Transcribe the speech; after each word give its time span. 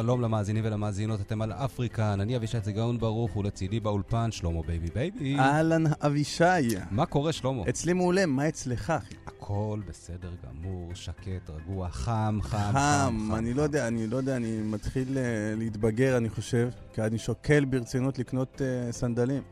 שלום 0.00 0.20
למאזינים 0.20 0.64
ולמאזינות, 0.66 1.20
אתם 1.20 1.42
על 1.42 1.52
אפריקה, 1.52 2.12
אני 2.12 2.36
אבישי 2.36 2.60
צגאון 2.60 2.98
ברוך, 2.98 3.36
ולצידי 3.36 3.80
באולפן 3.80 4.30
שלמה 4.30 4.62
baby 4.62 4.88
baby. 4.94 5.38
אהלן 5.38 5.84
אבישי. 6.00 6.44
מה 6.90 7.06
קורה 7.06 7.32
שלמה? 7.32 7.62
אצלי 7.68 7.92
מעולה, 7.92 8.26
מה 8.26 8.48
אצלך, 8.48 8.90
אחי? 8.90 9.14
הכל 9.26 9.80
בסדר 9.88 10.30
גמור, 10.46 10.90
שקט, 10.94 11.50
רגוע, 11.50 11.88
חם, 11.88 12.38
חם, 12.42 12.58
חם. 12.58 12.72
חם, 12.72 13.34
אני 13.34 13.54
לא 13.54 13.62
יודע, 13.62 13.88
אני 13.88 14.06
לא 14.06 14.16
יודע, 14.16 14.36
אני 14.36 14.60
מתחיל 14.62 15.18
אה, 15.18 15.22
להתבגר, 15.56 16.16
אני 16.16 16.28
חושב, 16.28 16.68
כי 16.92 17.02
אני 17.02 17.18
שוקל 17.18 17.64
ברצינות 17.64 18.18
לקנות 18.18 18.62
אה, 18.62 18.92
סנדלים. 18.92 19.42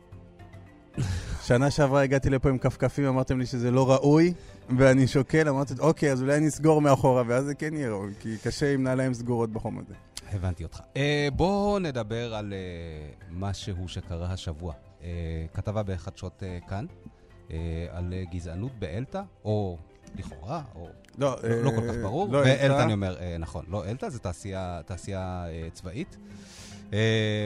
שנה 1.47 1.71
שעברה 1.71 2.01
הגעתי 2.01 2.29
לפה 2.29 2.49
עם 2.49 2.57
כפכפים, 2.57 3.05
אמרתם 3.05 3.39
לי 3.39 3.45
שזה 3.45 3.71
לא 3.71 3.91
ראוי, 3.91 4.33
ואני 4.77 5.07
שוקל, 5.07 5.49
אמרתי, 5.49 5.73
אוקיי, 5.79 6.11
אז 6.11 6.21
אולי 6.21 6.37
אני 6.37 6.47
אסגור 6.47 6.81
מאחורה, 6.81 7.23
ואז 7.27 7.45
זה 7.45 7.55
כן 7.55 7.73
יהיה 7.73 7.89
ראוי, 7.89 8.13
כי 8.19 8.37
קשה 8.43 8.73
עם 8.73 8.83
נעליים 8.83 9.13
סגורות 9.13 9.51
בחום 9.51 9.79
הזה. 9.79 9.93
הבנתי 10.31 10.63
אותך. 10.63 10.81
אה, 10.97 11.27
בואו 11.35 11.79
נדבר 11.79 12.33
על 12.35 12.53
אה, 12.53 12.59
משהו 13.31 13.87
שקרה 13.87 14.33
השבוע. 14.33 14.73
אה, 15.03 15.07
כתבה 15.53 15.83
בחדשות 15.83 16.43
כאן 16.67 16.85
על 17.91 18.13
גזענות 18.31 18.71
באלתא, 18.79 19.21
או 19.45 19.77
לכאורה, 20.15 20.61
או 20.75 20.87
לא, 21.17 21.35
לא, 21.43 21.61
לא 21.63 21.69
כל 21.71 21.87
כך 21.89 21.95
ברור. 22.01 22.27
לא 22.33 22.37
ואלתא, 22.37 22.65
אלתא. 22.65 22.83
אני 22.83 22.93
אומר, 22.93 23.17
נכון, 23.39 23.65
לא 23.67 23.85
אלתא, 23.85 24.09
זה 24.09 24.19
תעשייה, 24.19 24.81
תעשייה 24.85 25.45
צבאית, 25.73 26.17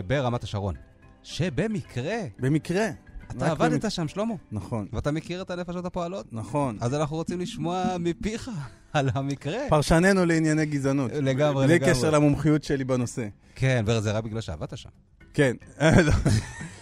ברמת 0.07 0.43
השרון. 0.43 0.75
שבמקרה, 1.23 2.17
במקרה. 2.39 2.87
אתה 3.31 3.51
עבדת 3.51 3.85
במק- 3.85 3.89
שם, 3.89 4.07
שלמה, 4.07 4.33
נכון, 4.51 4.87
ואתה 4.93 5.11
מכיר 5.11 5.41
את 5.41 5.51
הנפשות 5.51 5.85
הפועלות? 5.85 6.33
נכון. 6.33 6.77
אז 6.81 6.93
אנחנו 6.93 7.15
רוצים 7.15 7.39
לשמוע 7.39 7.83
מפיך 7.99 8.49
על 8.93 9.09
המקרה. 9.13 9.57
פרשננו 9.69 10.25
לענייני 10.25 10.65
גזענות. 10.65 11.11
לגמרי, 11.13 11.65
בלי 11.67 11.75
לגמרי. 11.75 11.93
קשר 11.93 12.09
למומחיות 12.09 12.63
שלי 12.63 12.83
בנושא. 12.83 13.27
כן, 13.55 13.83
וזה 13.87 14.11
רק 14.11 14.23
בגלל 14.23 14.41
שעבדת 14.41 14.77
שם. 14.77 14.89
כן. 15.33 15.55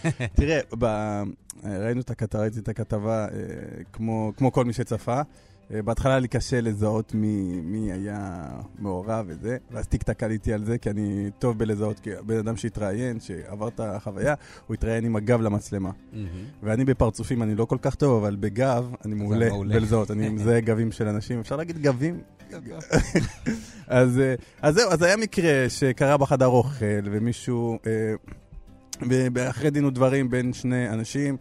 תראה, 0.36 0.60
ראינו 1.64 2.00
את 2.00 2.10
הכתבה, 2.10 2.40
ראיתי 2.40 2.58
את 2.58 2.68
הכתבה, 2.68 3.24
אה, 3.24 3.28
כמו 4.36 4.52
כל 4.52 4.64
מי 4.64 4.72
שצפה. 4.72 5.20
אה, 5.72 5.82
בהתחלה 5.82 6.12
היה 6.12 6.20
לי 6.20 6.28
קשה 6.28 6.60
לזהות 6.60 7.14
מי, 7.14 7.60
מי 7.64 7.92
היה 7.92 8.46
מעורב 8.78 9.24
וזה, 9.28 9.56
ואז 9.70 9.86
טיק 9.86 10.02
טק 10.02 10.22
עליתי 10.22 10.52
על 10.52 10.64
זה, 10.64 10.78
כי 10.78 10.90
אני 10.90 11.30
טוב 11.38 11.58
בלזהות, 11.58 12.00
כי 12.00 12.10
בן 12.26 12.36
אדם 12.38 12.56
שהתראיין, 12.56 13.20
שעבר 13.20 13.68
את 13.68 13.80
החוויה, 13.80 14.34
הוא 14.66 14.74
התראיין 14.74 15.04
עם 15.04 15.16
הגב 15.16 15.40
למצלמה. 15.40 15.90
ואני 16.62 16.84
בפרצופים 16.84 17.42
אני 17.42 17.54
לא 17.54 17.64
כל 17.64 17.78
כך 17.82 17.94
טוב, 17.94 18.22
אבל 18.24 18.36
בגב 18.40 18.90
אני 19.04 19.14
מעולה. 19.14 19.48
בלזהות, 19.74 20.10
אני 20.10 20.28
מזהה 20.28 20.60
גבים 20.60 20.92
של 20.92 21.08
אנשים, 21.08 21.38
אפשר 21.40 21.56
להגיד 21.56 21.82
גבים? 21.82 22.20
אז, 23.86 24.18
אה, 24.18 24.34
אז 24.62 24.74
זהו, 24.74 24.90
אז 24.90 25.02
היה 25.02 25.16
מקרה 25.16 25.64
שקרה 25.68 26.16
בחדר 26.16 26.46
אוכל, 26.46 26.84
ומישהו, 27.04 27.78
אה, 27.86 28.14
ב- 29.08 29.38
אחרי 29.38 29.70
דין 29.70 29.84
ודברים 29.84 30.30
בין 30.30 30.52
שני 30.52 30.88
אנשים, 30.88 31.36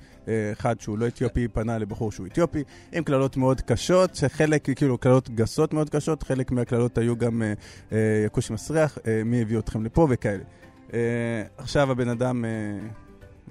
אחד 0.52 0.82
שהוא 0.82 0.98
לא 0.98 1.08
אתיופי 1.08 1.48
פנה 1.48 1.78
לבחור 1.78 2.12
שהוא 2.12 2.28
אתיופי, 2.28 2.64
עם 2.92 3.04
קללות 3.04 3.38
מאוד 3.38 3.62
קשות, 3.62 4.16
שחלק, 4.16 4.70
כאילו, 4.76 4.98
קללות 4.98 5.30
גסות 5.30 5.74
מאוד 5.74 5.90
קשות, 5.90 6.24
חלק 6.24 6.52
מהקללות 6.52 6.98
היו 6.98 7.18
גם 7.18 7.42
אה, 7.42 7.54
אה, 7.92 8.24
יכוש 8.26 8.52
מסריח, 8.52 8.98
אה, 9.08 9.22
מי 9.26 9.42
הביא 9.42 9.60
אתכם 9.60 9.86
לפה 9.86 10.08
וכאלה. 10.10 10.44
אה, 10.94 11.00
עכשיו 11.58 11.92
הבן 11.92 12.10
אדם... 12.10 12.46
אה, 12.46 12.50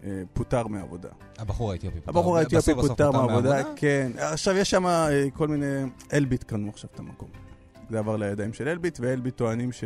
אה, 0.05 0.23
פוטר 0.33 0.67
מעבודה. 0.67 1.09
הבחור 1.39 1.73
האתיופי 1.73 2.01
פוטר. 2.01 2.19
הבחור 2.19 2.39
האתיופי 2.39 2.75
פוטר 2.75 3.11
מהעבודה, 3.11 3.63
כן. 3.77 4.13
עכשיו 4.17 4.57
יש 4.57 4.71
שם 4.71 4.87
אה, 4.87 5.25
כל 5.35 5.49
מיני... 5.49 5.67
אלביט 6.13 6.45
קנו 6.45 6.69
עכשיו 6.69 6.91
את 6.95 6.99
המקום. 6.99 7.29
זה 7.91 7.99
עבר 7.99 8.17
לידיים 8.17 8.53
של 8.53 8.69
אלביט, 8.69 8.99
ואלביט 9.01 9.37
טוענים 9.37 9.73
ש... 9.73 9.85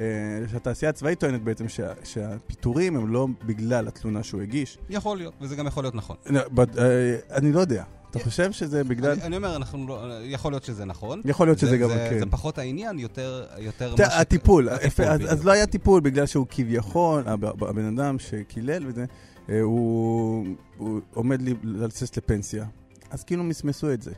אה, 0.00 0.04
שהתעשייה 0.50 0.90
הצבאית 0.90 1.20
טוענת 1.20 1.42
בעצם 1.42 1.68
שה- 1.68 1.92
שהפיטורים 2.04 2.96
הם 2.96 3.12
לא 3.12 3.28
בגלל 3.46 3.88
התלונה 3.88 4.22
שהוא 4.22 4.40
הגיש. 4.42 4.78
יכול 4.90 5.16
להיות, 5.16 5.34
וזה 5.40 5.56
גם 5.56 5.66
יכול 5.66 5.84
להיות 5.84 5.94
נכון. 5.94 6.16
לא, 6.26 6.40
but, 6.40 6.78
אה, 6.80 7.16
אני 7.30 7.52
לא 7.52 7.60
יודע. 7.60 7.84
אתה 8.10 8.18
חושב 8.18 8.52
שזה 8.52 8.84
בגלל... 8.84 9.10
אני, 9.12 9.22
אני 9.22 9.36
אומר, 9.36 9.56
אנחנו 9.56 9.86
לא, 9.88 10.00
יכול 10.22 10.52
להיות 10.52 10.64
שזה 10.64 10.84
נכון. 10.84 11.20
יכול 11.24 11.46
להיות 11.46 11.58
שזה 11.58 11.76
גם, 11.78 11.88
זה, 11.88 12.06
כן. 12.10 12.18
זה 12.18 12.26
פחות 12.26 12.58
העניין, 12.58 12.98
יותר, 12.98 13.46
יותר 13.58 13.96
ש- 13.96 14.00
הטיפול, 14.00 14.68
הטיפול, 14.68 15.04
אז. 15.06 15.20
אז 15.32 15.44
לא 15.44 15.52
היה 15.52 15.66
טיפול 15.66 16.00
בגלל 16.00 16.26
שהוא 16.26 16.46
כביכול, 16.50 17.22
הב- 17.26 17.64
הבן 17.64 17.98
אדם 17.98 18.18
שקילל 18.18 18.86
וזה, 18.86 19.04
אה, 19.48 19.60
הוא, 19.60 20.46
הוא 20.78 21.00
עומד 21.14 21.40
לצאת 21.64 22.16
לפנסיה. 22.16 22.64
אז 23.10 23.24
כאילו 23.24 23.44
מסמסו 23.44 23.92
את 23.92 24.02
זה. 24.02 24.12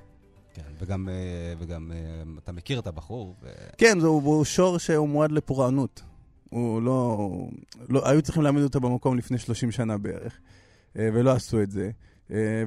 כן, 0.54 0.62
וגם, 0.78 1.09
אה, 1.09 1.15
וגם 1.59 1.92
אה, 1.94 2.22
אתה 2.38 2.53
מכיר 2.53 2.78
את 2.78 2.87
הבחור, 2.87 3.34
ו... 3.42 3.48
כן, 3.78 4.00
זה, 4.00 4.06
הוא 4.06 4.44
שור 4.44 4.78
שהוא 4.78 5.09
מועד 5.09 5.32
לפורענות. 5.32 6.03
הוא 6.50 6.82
לא, 6.82 7.28
לא... 7.88 8.09
היו 8.09 8.22
צריכים 8.22 8.42
להעמיד 8.42 8.62
אותו 8.62 8.81
במקום 8.81 9.16
לפני 9.19 9.38
30 9.38 9.72
שנה 9.72 9.98
בערך, 9.98 10.38
אה, 10.98 11.09
ולא 11.12 11.32
עשו 11.32 11.62
את 11.62 11.70
זה. 11.70 11.91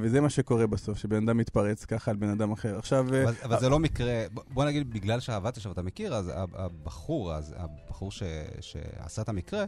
וזה 0.02 0.22
מה 0.22 0.30
שקורה 0.30 0.68
בסוף, 0.68 0.98
שבן 0.98 1.24
אדם 1.28 1.38
מתפרץ 1.38 1.86
ככה 1.86 2.12
על 2.12 2.18
בן 2.18 2.30
אדם 2.30 2.52
אחר. 2.52 2.78
עכשיו... 2.78 3.08
אבל, 3.08 3.34
אבל 3.44 3.60
זה 3.60 3.70
לא 3.70 3.80
מקרה, 3.80 4.26
בוא 4.54 4.66
נגיד, 4.66 4.94
בגלל 4.94 5.20
שעבדת 5.20 5.62
שם 5.62 5.70
ואתה 5.70 5.82
מכיר, 5.82 6.16
אז 6.16 6.32
הבחור, 6.36 7.34
אז 7.34 7.56
הבחור 7.58 8.12
ש, 8.12 8.24
שעשה 8.62 9.22
את 9.22 9.30
המקרה, 9.30 9.66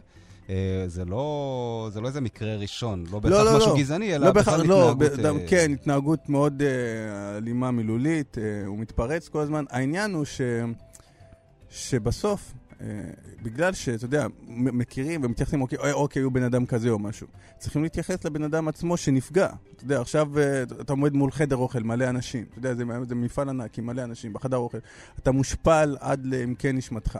זה 0.86 1.04
לא, 1.04 1.88
זה 1.92 2.00
לא 2.00 2.08
איזה 2.08 2.20
מקרה 2.20 2.56
ראשון, 2.56 3.04
לא 3.12 3.18
בהכרח 3.18 3.44
לא, 3.44 3.56
משהו 3.56 3.70
לא. 3.70 3.78
גזעני, 3.78 4.14
אלא 4.14 4.26
לא 4.26 4.32
בכלל 4.32 4.66
לא, 4.66 4.90
התנהגות... 4.90 5.40
אה, 5.40 5.48
כן, 5.48 5.72
התנהגות 5.72 6.28
מאוד 6.28 6.62
אה, 6.62 7.36
אלימה 7.36 7.70
מילולית, 7.70 8.38
אה, 8.38 8.66
הוא 8.66 8.78
מתפרץ 8.78 9.28
כל 9.28 9.40
הזמן. 9.40 9.64
העניין 9.70 10.14
הוא 10.14 10.24
ש, 10.24 10.40
שבסוף, 11.70 12.52
אה, 12.80 12.86
בגלל 13.42 13.72
שאתה 13.72 14.04
יודע, 14.04 14.26
מכירים 14.48 15.24
ומתייחסים, 15.24 15.62
אוקיי, 15.62 15.92
אוקיי, 15.92 16.22
הוא 16.22 16.32
בן 16.32 16.42
אדם 16.42 16.66
כזה 16.66 16.90
או 16.90 16.98
משהו. 16.98 17.26
צריכים 17.58 17.82
להתייחס 17.82 18.24
לבן 18.24 18.42
אדם 18.42 18.68
עצמו 18.68 18.96
שנפגע. 18.96 19.48
אתה 19.76 19.84
יודע, 19.84 20.00
עכשיו 20.00 20.38
אה, 20.38 20.62
אתה 20.62 20.92
עומד 20.92 21.12
מול 21.12 21.30
חדר 21.30 21.56
אוכל, 21.56 21.82
מלא 21.82 22.08
אנשים. 22.08 22.44
אתה 22.50 22.58
יודע, 22.58 22.74
זה, 22.74 22.84
זה 23.08 23.14
מפעל 23.14 23.48
ענק 23.48 23.78
עם 23.78 23.86
מלא 23.86 24.04
אנשים 24.04 24.32
בחדר 24.32 24.56
אוכל. 24.56 24.78
אתה 25.18 25.30
מושפל 25.30 25.96
עד 26.00 26.26
לעמקי 26.26 26.72
נשמתך. 26.72 27.18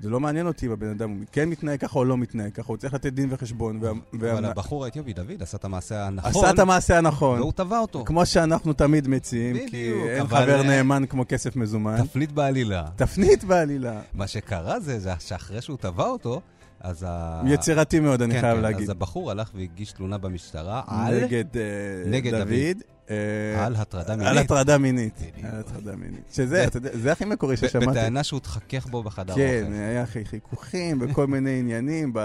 זה 0.00 0.10
לא 0.10 0.20
מעניין 0.20 0.46
אותי 0.46 0.66
אם 0.66 0.72
הבן 0.72 0.88
אדם 0.88 1.10
הוא 1.10 1.18
כן 1.32 1.48
מתנהג 1.48 1.80
ככה 1.80 1.98
או 1.98 2.04
לא 2.04 2.16
מתנהג 2.16 2.52
ככה, 2.52 2.68
הוא 2.68 2.76
צריך 2.76 2.94
לתת 2.94 3.12
דין 3.12 3.28
וחשבון. 3.32 3.78
וה, 3.82 3.92
וה, 4.12 4.32
אבל 4.32 4.44
הבחור 4.44 4.84
האתיופי, 4.84 5.12
דוד, 5.12 5.42
עשה 5.42 5.56
את 5.56 5.64
המעשה 5.64 6.06
הנכון, 6.06 6.30
עשה 6.30 6.50
את 6.50 6.58
המעשה 6.58 6.98
הנכון. 6.98 7.40
והוא 7.40 7.52
תבע 7.52 7.78
אותו. 7.78 8.04
כמו 8.04 8.26
שאנחנו 8.26 8.72
תמיד 8.72 9.08
מציעים, 9.08 9.56
כי 9.56 9.66
בדיוק, 9.66 10.06
אין 10.08 10.20
אבל, 10.20 10.42
חבר 10.42 10.58
אה, 10.58 10.62
נאמן 10.62 11.06
כמו 11.08 11.24
כסף 11.28 11.56
מזומן. 11.56 12.04
תפנית 12.04 12.32
בעלילה. 12.32 12.84
תפנית 12.96 13.44
בעלילה. 13.44 14.00
מה 14.14 14.26
שקרה 14.26 14.80
זה, 14.80 14.98
זה 14.98 15.12
שאחרי 15.18 15.62
שהוא 15.62 15.76
תבע 15.80 16.06
אותו, 16.06 16.40
אז 16.80 17.06
ה... 17.08 17.42
יצירתי 17.46 18.00
מאוד, 18.00 18.22
אני 18.22 18.34
כן, 18.34 18.40
חייב 18.40 18.56
כן, 18.56 18.62
להגיד. 18.62 18.82
אז 18.82 18.90
הבחור 18.90 19.30
הלך 19.30 19.50
והגיש 19.54 19.92
תלונה 19.92 20.18
במשטרה 20.18 20.82
על, 20.86 21.24
נגד 21.24 21.56
אה, 21.56 21.62
נגד 22.10 22.34
דוד. 22.34 22.48
דוד. 22.48 22.82
אה, 23.10 23.66
על 23.66 23.76
הטרדה 23.76 24.12
על 24.12 24.18
מינית. 24.18 24.38
הטרדה 24.50 24.78
מינית. 24.78 25.20
על 25.42 25.60
הטרדה 25.60 25.96
מינית. 25.96 26.32
שזה, 26.32 26.64
אתה 26.64 26.76
יודע, 26.76 26.90
זה 26.94 27.12
הכי 27.12 27.24
מקורי 27.24 27.56
ששמעתי. 27.56 27.86
בטענה 27.86 28.22
שהוא 28.24 28.36
התחכך 28.38 28.86
בו 28.86 29.02
בחדר 29.02 29.34
כן, 29.34 29.62
אוכל. 29.66 29.72
היה 29.74 30.06
חי- 30.06 30.24
חיכוכים 30.24 30.98
וכל 31.00 31.26
מיני 31.26 31.58
עניינים, 31.58 32.10
ב... 32.14 32.18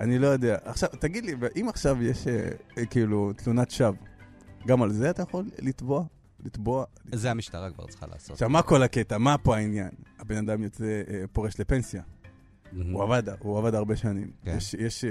אני 0.00 0.18
לא 0.18 0.26
יודע. 0.26 0.56
עכשיו, 0.64 0.88
תגיד 0.98 1.24
לי, 1.24 1.34
אם 1.60 1.68
עכשיו 1.68 2.02
יש 2.02 2.26
אה, 2.28 2.48
אה, 2.78 2.86
כאילו 2.86 3.32
תלונת 3.36 3.70
שווא, 3.70 3.92
גם 4.66 4.82
על 4.82 4.92
זה 4.92 5.10
אתה 5.10 5.22
יכול 5.22 5.44
לתבוע? 5.58 6.04
לתבוע? 6.44 6.84
זה 7.12 7.30
המשטרה 7.30 7.70
כבר 7.70 7.86
צריכה 7.86 8.06
לעשות. 8.06 8.30
עכשיו, 8.30 8.48
מה 8.50 8.62
כל 8.62 8.82
הקטע? 8.82 9.18
מה 9.18 9.38
פה 9.38 9.56
העניין? 9.56 9.90
הבן 10.18 10.36
אדם 10.36 10.62
יוצא, 10.62 10.84
פורש 11.32 11.60
לפנסיה. 11.60 12.02
הוא 12.92 13.02
עבד, 13.02 13.22
הוא 13.38 13.58
עבד 13.58 13.74
הרבה 13.74 13.96
שנים. 13.96 14.30
כן. 14.44 14.58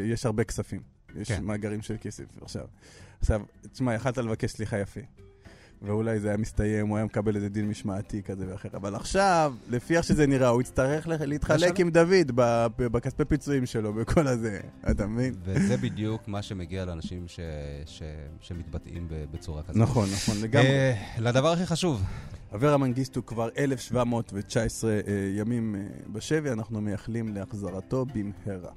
יש 0.03 0.25
הרבה 0.25 0.43
כספים. 0.43 0.94
יש 1.15 1.31
כן. 1.31 1.43
מאגרים 1.43 1.81
של 1.81 1.95
כסף 2.01 2.23
עכשיו. 2.41 2.65
עכשיו, 3.19 3.41
תשמע, 3.71 3.93
יכלת 3.93 4.17
לבקש 4.17 4.51
סליחה 4.51 4.79
יפה. 4.79 5.01
ואולי 5.81 6.19
זה 6.19 6.27
היה 6.27 6.37
מסתיים, 6.37 6.87
הוא 6.87 6.97
היה 6.97 7.05
מקבל 7.05 7.35
איזה 7.35 7.49
דין 7.49 7.69
משמעתי 7.69 8.23
כזה 8.23 8.45
ואחר. 8.51 8.69
אבל 8.73 8.95
עכשיו, 8.95 9.53
לפי 9.69 9.97
איך 9.97 10.03
שזה 10.03 10.27
נראה, 10.27 10.47
הוא 10.47 10.61
יצטרך 10.61 11.07
להתחלק. 11.07 11.79
עם 11.79 11.89
דוד 11.89 12.31
בכספי 12.77 13.25
פיצויים 13.25 13.65
שלו, 13.65 13.93
בכל 13.93 14.27
הזה. 14.27 14.59
אתה 14.91 15.07
מבין? 15.07 15.35
וזה 15.43 15.77
בדיוק 15.77 16.27
מה 16.27 16.41
שמגיע 16.41 16.85
לאנשים 16.85 17.27
ש... 17.27 17.39
ש... 17.85 18.01
שמתבטאים 18.41 19.07
בצורה 19.31 19.63
כזאת. 19.63 19.75
נכון, 19.75 20.09
נכון, 20.13 20.35
לגמרי. 20.41 20.67
אה, 20.67 20.93
לדבר 21.19 21.51
הכי 21.51 21.65
חשוב, 21.65 22.03
אברה 22.55 22.77
מנגיסטו 22.77 23.25
כבר 23.25 23.49
1,719 23.57 24.91
אה, 24.91 24.99
ימים 25.35 25.75
אה, 25.75 25.81
בשבי, 26.07 26.51
אנחנו 26.51 26.81
מייחלים 26.81 27.33
להחזרתו 27.33 28.05
במהרה. 28.05 28.71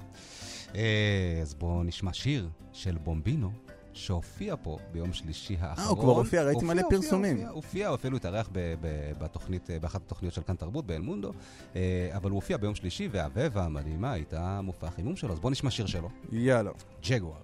אה, 0.74 1.38
אז 1.42 1.54
בואו 1.54 1.82
נשמע 1.82 2.12
שיר 2.12 2.48
של 2.72 2.98
בומבינו, 2.98 3.50
שהופיע 3.92 4.54
פה 4.62 4.78
ביום 4.92 5.12
שלישי 5.12 5.56
האחרון. 5.60 5.86
אה, 5.86 5.90
הוא 5.90 5.98
כבר 6.00 6.12
הופיע, 6.12 6.42
ראיתי 6.42 6.64
מלא 6.64 6.82
פרסומים. 6.90 7.36
הופיע, 7.36 7.48
הופיע, 7.50 7.88
הוא 7.88 7.94
אפילו 7.94 8.16
התארח 8.16 8.48
בתוכנית, 9.18 9.70
באחת 9.80 10.00
התוכניות 10.06 10.34
של 10.34 10.42
כאן 10.42 10.56
תרבות, 10.56 10.86
באלמונדו, 10.86 11.32
אבל 12.12 12.30
הוא 12.30 12.36
הופיע 12.36 12.56
ביום 12.56 12.74
שלישי, 12.74 13.08
והאבבה 13.12 13.64
המדהימה 13.64 14.12
הייתה 14.12 14.60
מופע 14.62 14.86
החימום 14.86 15.16
שלו, 15.16 15.32
אז 15.32 15.40
בואו 15.40 15.50
נשמע 15.50 15.70
שיר 15.70 15.86
שלו. 15.86 16.08
יאללה. 16.32 16.70
ג'גואר. 17.08 17.38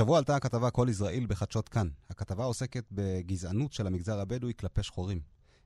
השבוע 0.00 0.18
עלתה 0.18 0.36
הכתבה 0.36 0.70
"כל 0.70 0.86
יזרעאל" 0.88 1.26
בחדשות 1.28 1.68
כאן. 1.68 1.88
הכתבה 2.10 2.44
עוסקת 2.44 2.84
בגזענות 2.92 3.72
של 3.72 3.86
המגזר 3.86 4.20
הבדואי 4.20 4.52
כלפי 4.60 4.82
שחורים. 4.82 5.20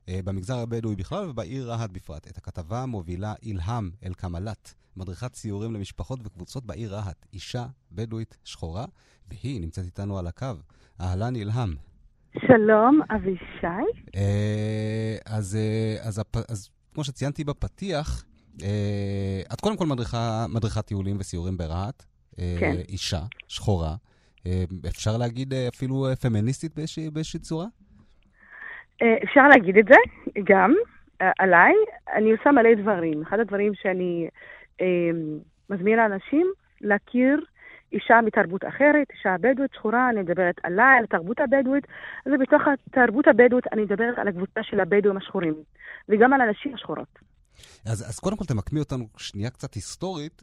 אה, 0.09 0.21
במגזר 0.25 0.59
הבדואי 0.59 0.97
בכלל 0.97 1.31
ובעיר 1.31 1.71
רהט 1.71 1.91
בפרט. 1.91 2.29
את 2.29 2.39
הכתבה 2.39 2.87
מובילה 2.87 3.35
אילהאם 3.43 3.91
אל-קמלת, 4.05 4.75
מדריכת 4.97 5.33
ציורים 5.33 5.73
למשפחות 5.73 6.21
וקבוצות 6.25 6.65
בעיר 6.67 6.95
רהט. 6.95 7.27
אישה 7.33 7.67
בדואית 7.93 8.37
שחורה, 8.45 8.85
והיא 9.29 9.61
נמצאת 9.61 9.85
איתנו 9.85 10.19
על 10.19 10.27
הקו. 10.27 10.47
אהלן 11.01 11.37
אילהאם. 11.37 11.75
שלום, 12.47 13.01
אבישי. 13.17 14.01
אה, 14.17 15.17
אז, 15.27 15.57
אה, 15.57 15.97
אז, 16.01 16.19
אז, 16.19 16.45
אז 16.49 16.71
כמו 16.95 17.05
שציינתי 17.05 17.45
בפתיח, 17.45 18.25
את 19.53 19.61
קודם 19.61 19.77
כל 19.77 19.87
מדריכה, 19.87 20.47
מדריכת 20.49 20.87
טיולים 20.87 21.17
וסיורים 21.21 21.57
ברהט. 21.57 22.05
כן. 22.37 22.77
אישה, 22.89 23.23
שחורה. 23.49 23.97
אפשר 24.89 25.17
להגיד 25.19 25.55
אפילו 25.55 26.07
פמיניסטית 26.23 26.75
באיזושהי, 26.75 27.11
באיזושהי 27.11 27.41
צורה? 27.41 27.67
אה, 29.03 29.17
אפשר 29.25 29.49
להגיד 29.49 29.79
את 29.79 29.85
זה 29.89 29.95
גם 30.45 30.75
אה, 31.23 31.31
עליי. 31.39 31.75
אני 32.15 32.33
עושה 32.33 32.51
מלא 32.51 32.75
דברים. 32.75 33.23
אחד 33.23 33.41
הדברים 33.41 33.73
שאני 33.75 34.29
אה, 34.81 35.11
מזמינה 35.71 36.07
אנשים 36.07 36.47
להכיר 36.81 37.41
אישה 37.93 38.21
מתרבות 38.21 38.65
אחרת, 38.65 39.07
אישה 39.11 39.37
בדואית 39.41 39.73
שחורה, 39.75 40.11
אני 40.11 40.21
מדברת 40.21 40.55
עליי, 40.63 40.99
על 40.99 41.05
התרבות 41.05 41.41
הבדואית, 41.41 41.87
ובתוך 42.27 42.63
התרבות 42.67 43.29
הבדואית 43.29 43.73
אני 43.73 43.83
מדברת 43.83 44.19
על 44.19 44.29
הקבוצה 44.29 44.63
של 44.63 44.81
הבדואים 44.81 45.17
השחורים, 45.17 45.55
וגם 46.09 46.33
על 46.33 46.41
הנשים 46.41 46.75
השחורות. 46.75 47.19
אז, 47.87 48.09
אז 48.09 48.19
קודם 48.21 48.37
כל 48.37 48.45
תמקמי 48.45 48.81
אותנו 48.81 49.05
שנייה 49.17 49.51
קצת 49.51 49.75
היסטורית, 49.75 50.43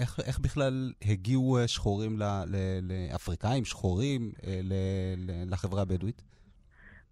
איך, 0.00 0.20
איך 0.26 0.38
בכלל 0.38 0.92
הגיעו 1.10 1.58
שחורים, 1.66 2.18
ל, 2.18 2.22
ל, 2.22 2.56
לאפריקאים, 2.82 3.64
שחורים, 3.64 4.32
ל, 4.46 4.72
ל, 5.16 5.52
לחברה 5.52 5.82
הבדואית? 5.82 6.22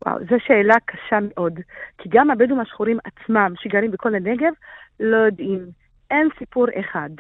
וואו, 0.07 0.19
זו 0.19 0.37
שאלה 0.47 0.75
קשה 0.85 1.19
מאוד. 1.23 1.61
כי 1.99 2.09
גם 2.13 2.31
הבדואים 2.31 2.61
השחורים 2.61 2.99
עצמם, 3.05 3.53
שגרים 3.57 3.91
בכל 3.91 4.15
הנגב, 4.15 4.53
לא 5.01 5.17
יודעים. 5.17 5.67
אין 6.11 6.29
סיפור 6.39 6.67
אחד. 6.81 7.11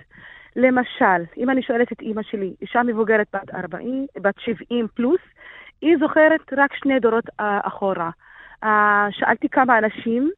למשל, 0.56 1.24
אם 1.36 1.50
אני 1.50 1.62
שואלת 1.62 1.92
את 1.92 2.00
אימא 2.00 2.22
שלי, 2.22 2.54
אישה 2.60 2.82
מבוגרת 2.82 3.26
בת 3.34 3.54
40, 3.54 4.06
בת 4.20 4.34
70 4.38 4.86
פלוס, 4.94 5.20
היא 5.80 5.96
זוכרת 6.00 6.40
רק 6.56 6.74
שני 6.74 7.00
דורות 7.00 7.28
uh, 7.28 7.42
אחורה. 7.62 8.10
שאלתי 9.10 9.48
כמה 9.48 9.78
אנשים, 9.78 10.30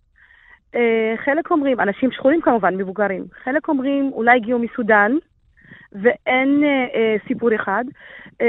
חלק 1.24 1.50
אומרים, 1.50 1.80
אנשים 1.80 2.10
שחורים 2.10 2.40
כמובן, 2.40 2.74
מבוגרים, 2.76 3.24
חלק 3.44 3.68
אומרים 3.68 4.10
אולי 4.12 4.36
הגיעו 4.36 4.58
מסודאן, 4.58 5.12
ואין 5.92 6.62
uh, 6.62 6.94
uh, 6.94 7.28
סיפור 7.28 7.54
אחד. 7.54 7.84
Uh, 8.24 8.44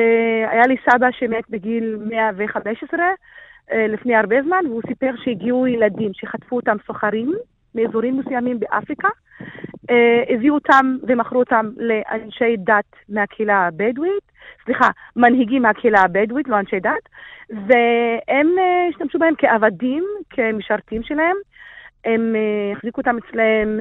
היה 0.50 0.68
לי 0.68 0.76
סבא 0.90 1.12
שמת 1.12 1.50
בגיל 1.50 1.98
115, 2.10 3.00
אה, 3.72 3.88
לפני 3.88 4.16
הרבה 4.16 4.36
זמן, 4.44 4.64
והוא 4.68 4.82
סיפר 4.88 5.12
שהגיעו 5.24 5.68
ילדים 5.68 6.12
שחטפו 6.14 6.56
אותם 6.56 6.78
סוחרים 6.88 7.34
מאזורים 7.76 8.20
מסוימים 8.20 8.60
באפריקה, 8.60 9.08
אה, 9.90 10.24
הביאו 10.30 10.54
אותם 10.54 10.98
ומכרו 11.08 11.40
אותם 11.40 11.70
לאנשי 11.78 12.58
דת 12.58 12.96
מהקהילה 13.10 13.68
הבדואית, 13.68 14.32
סליחה, 14.66 14.88
מנהיגים 15.16 15.62
מהקהילה 15.62 16.02
הבדואית, 16.02 16.48
לא 16.48 16.60
אנשי 16.60 16.80
דת, 16.80 17.10
והם 17.50 18.48
אה, 18.60 18.88
השתמשו 18.90 19.20
בהם 19.20 19.34
כעבדים, 19.38 20.04
כמשרתים 20.30 21.04
שלהם. 21.04 21.36
הם 22.06 22.36
החזיקו 22.74 23.02
אותם 23.02 23.18
אצלם 23.18 23.80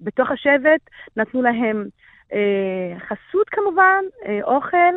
בתוך 0.00 0.30
השבט, 0.30 0.80
נתנו 1.16 1.42
להם 1.42 1.84
חסות 2.98 3.48
כמובן, 3.48 4.04
אוכל, 4.42 4.94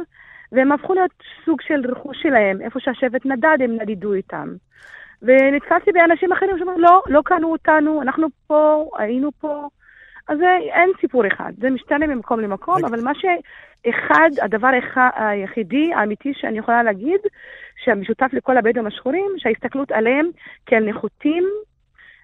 והם 0.52 0.72
הפכו 0.72 0.94
להיות 0.94 1.12
סוג 1.46 1.62
של 1.62 1.82
רכוש 1.92 2.18
שלהם, 2.22 2.62
איפה 2.62 2.80
שהשבט 2.80 3.26
נדד, 3.26 3.58
הם 3.60 3.72
נדידו 3.82 4.14
איתם. 4.14 4.48
ונתקלתי 5.22 5.92
באנשים 5.92 6.32
אחרים 6.32 6.58
שאומרים, 6.58 6.80
לא, 6.80 7.02
לא 7.08 7.22
קנו 7.26 7.52
אותנו, 7.52 8.02
אנחנו 8.02 8.28
פה, 8.48 8.90
היינו 8.98 9.32
פה. 9.40 9.68
אז 10.28 10.38
זה, 10.38 10.58
אין 10.62 10.90
סיפור 11.02 11.28
אחד, 11.28 11.52
זה 11.58 11.70
משתנה 11.70 12.08
ממקום 12.08 12.40
למקום, 12.40 12.86
אבל 12.86 13.02
מה 13.04 13.12
שאחד, 13.16 14.30
הדבר 14.42 14.70
היחידי, 15.16 15.94
האמיתי 15.94 16.34
שאני 16.36 16.58
יכולה 16.58 16.84
להגיד, 16.84 17.20
שהמשותף 17.84 18.30
לכל 18.34 18.58
הבדואים 18.58 18.88
השחורים, 18.88 19.32
שההסתכלות 19.38 19.92
עליהם 19.92 20.30
כאל 20.66 20.90
נחותים, 20.90 21.44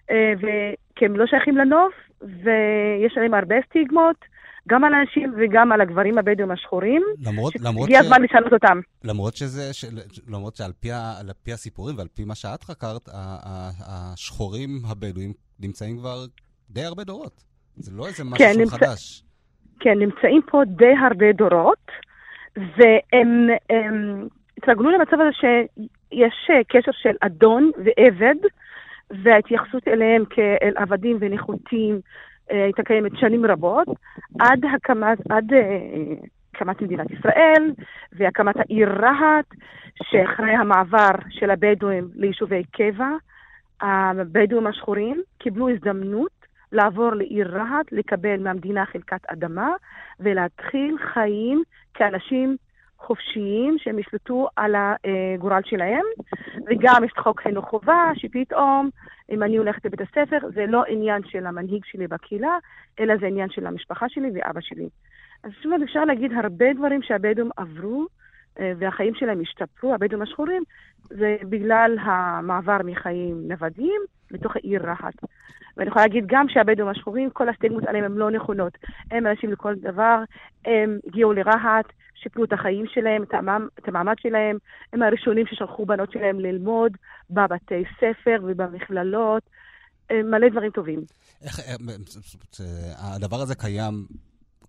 אה, 0.10 0.34
וכי 0.38 1.05
הם 1.05 1.15
לא 1.15 1.25
שייכים 1.25 1.58
לנוף, 1.58 1.93
ויש 2.22 3.17
עליהם 3.17 3.34
הרבה 3.34 3.55
סטיגמות, 3.70 4.15
גם 4.67 4.84
על 4.84 4.93
הנשים 4.93 5.34
וגם 5.38 5.72
על 5.72 5.81
הגברים 5.81 6.17
הבדואים 6.17 6.51
השחורים, 6.51 7.01
למרות, 7.22 7.53
למרות 7.60 7.89
שהגיע 7.89 8.00
הזמן 8.00 8.22
לשנות 8.22 8.53
אותם. 8.53 8.79
למרות 9.03 9.36
שזה, 9.36 9.74
ש, 9.74 9.86
למרות 10.27 10.55
שעל 10.55 10.72
פי, 10.79 10.89
פי 11.43 11.53
הסיפורים 11.53 11.98
ועל 11.98 12.08
פי 12.08 12.25
מה 12.25 12.36
שאת 12.36 12.63
חקרת, 12.63 13.10
השחורים 13.88 14.70
הבדואים 14.91 15.34
נמצאים 15.60 15.98
כבר 15.98 16.25
די 16.70 16.84
הרבה 16.84 17.03
דורות. 17.03 17.43
זה 17.75 17.91
לא 17.96 18.08
איזה 18.08 18.24
משהו 18.24 18.38
כן, 18.38 18.60
נמצא, 18.60 18.75
חדש. 18.75 19.24
כן, 19.79 20.00
נמצאים 20.00 20.41
פה 20.51 20.62
די 20.65 20.93
הרבה 21.05 21.31
דורות, 21.31 21.91
והם 22.55 23.48
התרגלו 24.58 24.91
למצב 24.91 25.13
הזה 25.13 25.29
שיש 25.39 26.51
קשר 26.67 26.91
של 26.91 27.15
אדון 27.22 27.72
ועבד, 27.77 28.36
וההתייחסות 29.23 29.87
אליהם 29.87 30.23
כאל 30.25 30.73
עבדים 30.75 31.17
ונחותים 31.19 31.99
אה, 32.51 32.63
הייתה 32.63 32.83
קיימת 32.83 33.11
שנים 33.15 33.45
רבות, 33.45 33.87
עד 34.39 34.65
הקמת, 34.75 35.17
עד 35.29 35.53
אה, 35.53 35.77
הקמת 36.53 36.81
מדינת 36.81 37.11
ישראל 37.11 37.71
והקמת 38.13 38.55
העיר 38.57 38.89
רהט, 38.89 39.45
שאחרי 40.03 40.51
המעבר 40.51 41.11
של 41.29 41.51
הבדואים 41.51 42.09
ליישובי 42.15 42.63
קבע, 42.71 43.09
הבדואים 43.81 44.67
השחורים 44.67 45.21
קיבלו 45.37 45.69
הזדמנות 45.69 46.31
לעבור 46.71 47.13
לעיר 47.13 47.57
רהט, 47.57 47.91
לקבל 47.91 48.43
מהמדינה 48.43 48.85
חלקת 48.85 49.25
אדמה 49.27 49.71
ולהתחיל 50.19 50.97
חיים 51.13 51.63
כאנשים 51.93 52.55
חופשיים 53.01 53.75
שהם 53.77 54.00
ישלטו 54.00 54.48
על 54.55 54.75
הגורל 54.75 55.62
שלהם, 55.65 56.05
וגם 56.67 57.03
יש 57.03 57.12
חוק 57.17 57.41
חינוך 57.41 57.65
חובה, 57.70 58.12
שפתאום 58.15 58.89
אם 59.31 59.43
אני 59.43 59.58
הולכת 59.58 59.86
לבית 59.86 60.01
הספר, 60.01 60.38
זה 60.53 60.65
לא 60.65 60.84
עניין 60.88 61.22
של 61.25 61.46
המנהיג 61.46 61.86
שלי 61.86 62.08
בקהילה, 62.08 62.58
אלא 63.00 63.17
זה 63.17 63.25
עניין 63.25 63.50
של 63.50 63.67
המשפחה 63.67 64.10
שלי 64.10 64.31
ואבא 64.34 64.62
שלי. 64.62 64.89
אז 65.43 65.51
זאת 65.55 65.65
אומרת, 65.65 65.81
אפשר 65.81 66.05
להגיד 66.05 66.31
הרבה 66.34 66.74
דברים 66.74 67.01
שהבדואים 67.01 67.51
עברו, 67.58 68.08
והחיים 68.60 69.13
שלהם 69.15 69.41
השתפרו, 69.41 69.93
הבדואים 69.93 70.22
השחורים, 70.22 70.63
זה 71.10 71.36
בגלל 71.50 71.98
המעבר 72.01 72.77
מחיים 72.86 73.48
נוודים 73.48 74.01
לתוך 74.31 74.55
העיר 74.55 74.86
רהט. 74.86 75.15
ואני 75.77 75.89
יכולה 75.89 76.05
להגיד 76.05 76.24
גם 76.27 76.46
שהבדואים 76.50 76.89
השחורים, 76.89 77.29
כל 77.29 77.50
הסטיגמות 77.50 77.84
עליהם 77.84 78.03
הן 78.03 78.12
לא 78.12 78.31
נכונות. 78.31 78.77
הם 79.12 79.27
אנשים 79.27 79.51
לכל 79.51 79.75
דבר, 79.75 80.24
הם 80.65 81.00
הגיעו 81.08 81.34
לרהט, 81.34 81.86
שיפרו 82.15 82.43
את 82.43 82.53
החיים 82.53 82.86
שלהם, 82.88 83.24
את, 83.24 83.88
המעמד, 83.88 84.15
שלהם. 84.20 84.58
הם 84.93 85.03
הראשונים 85.03 85.46
ששלחו 85.46 85.86
בנות 85.86 86.12
שלהם 86.12 86.39
ללמוד 86.39 86.98
בבתי 87.29 87.84
ספר 87.98 88.38
ובמכללות. 88.43 89.43
מלא 90.13 90.50
דברים 90.50 90.72
טובים. 90.72 91.00
איך, 91.41 91.60
אה, 91.60 91.75
אה, 92.60 93.15
הדבר 93.15 93.41
הזה 93.41 93.55
קיים 93.55 94.05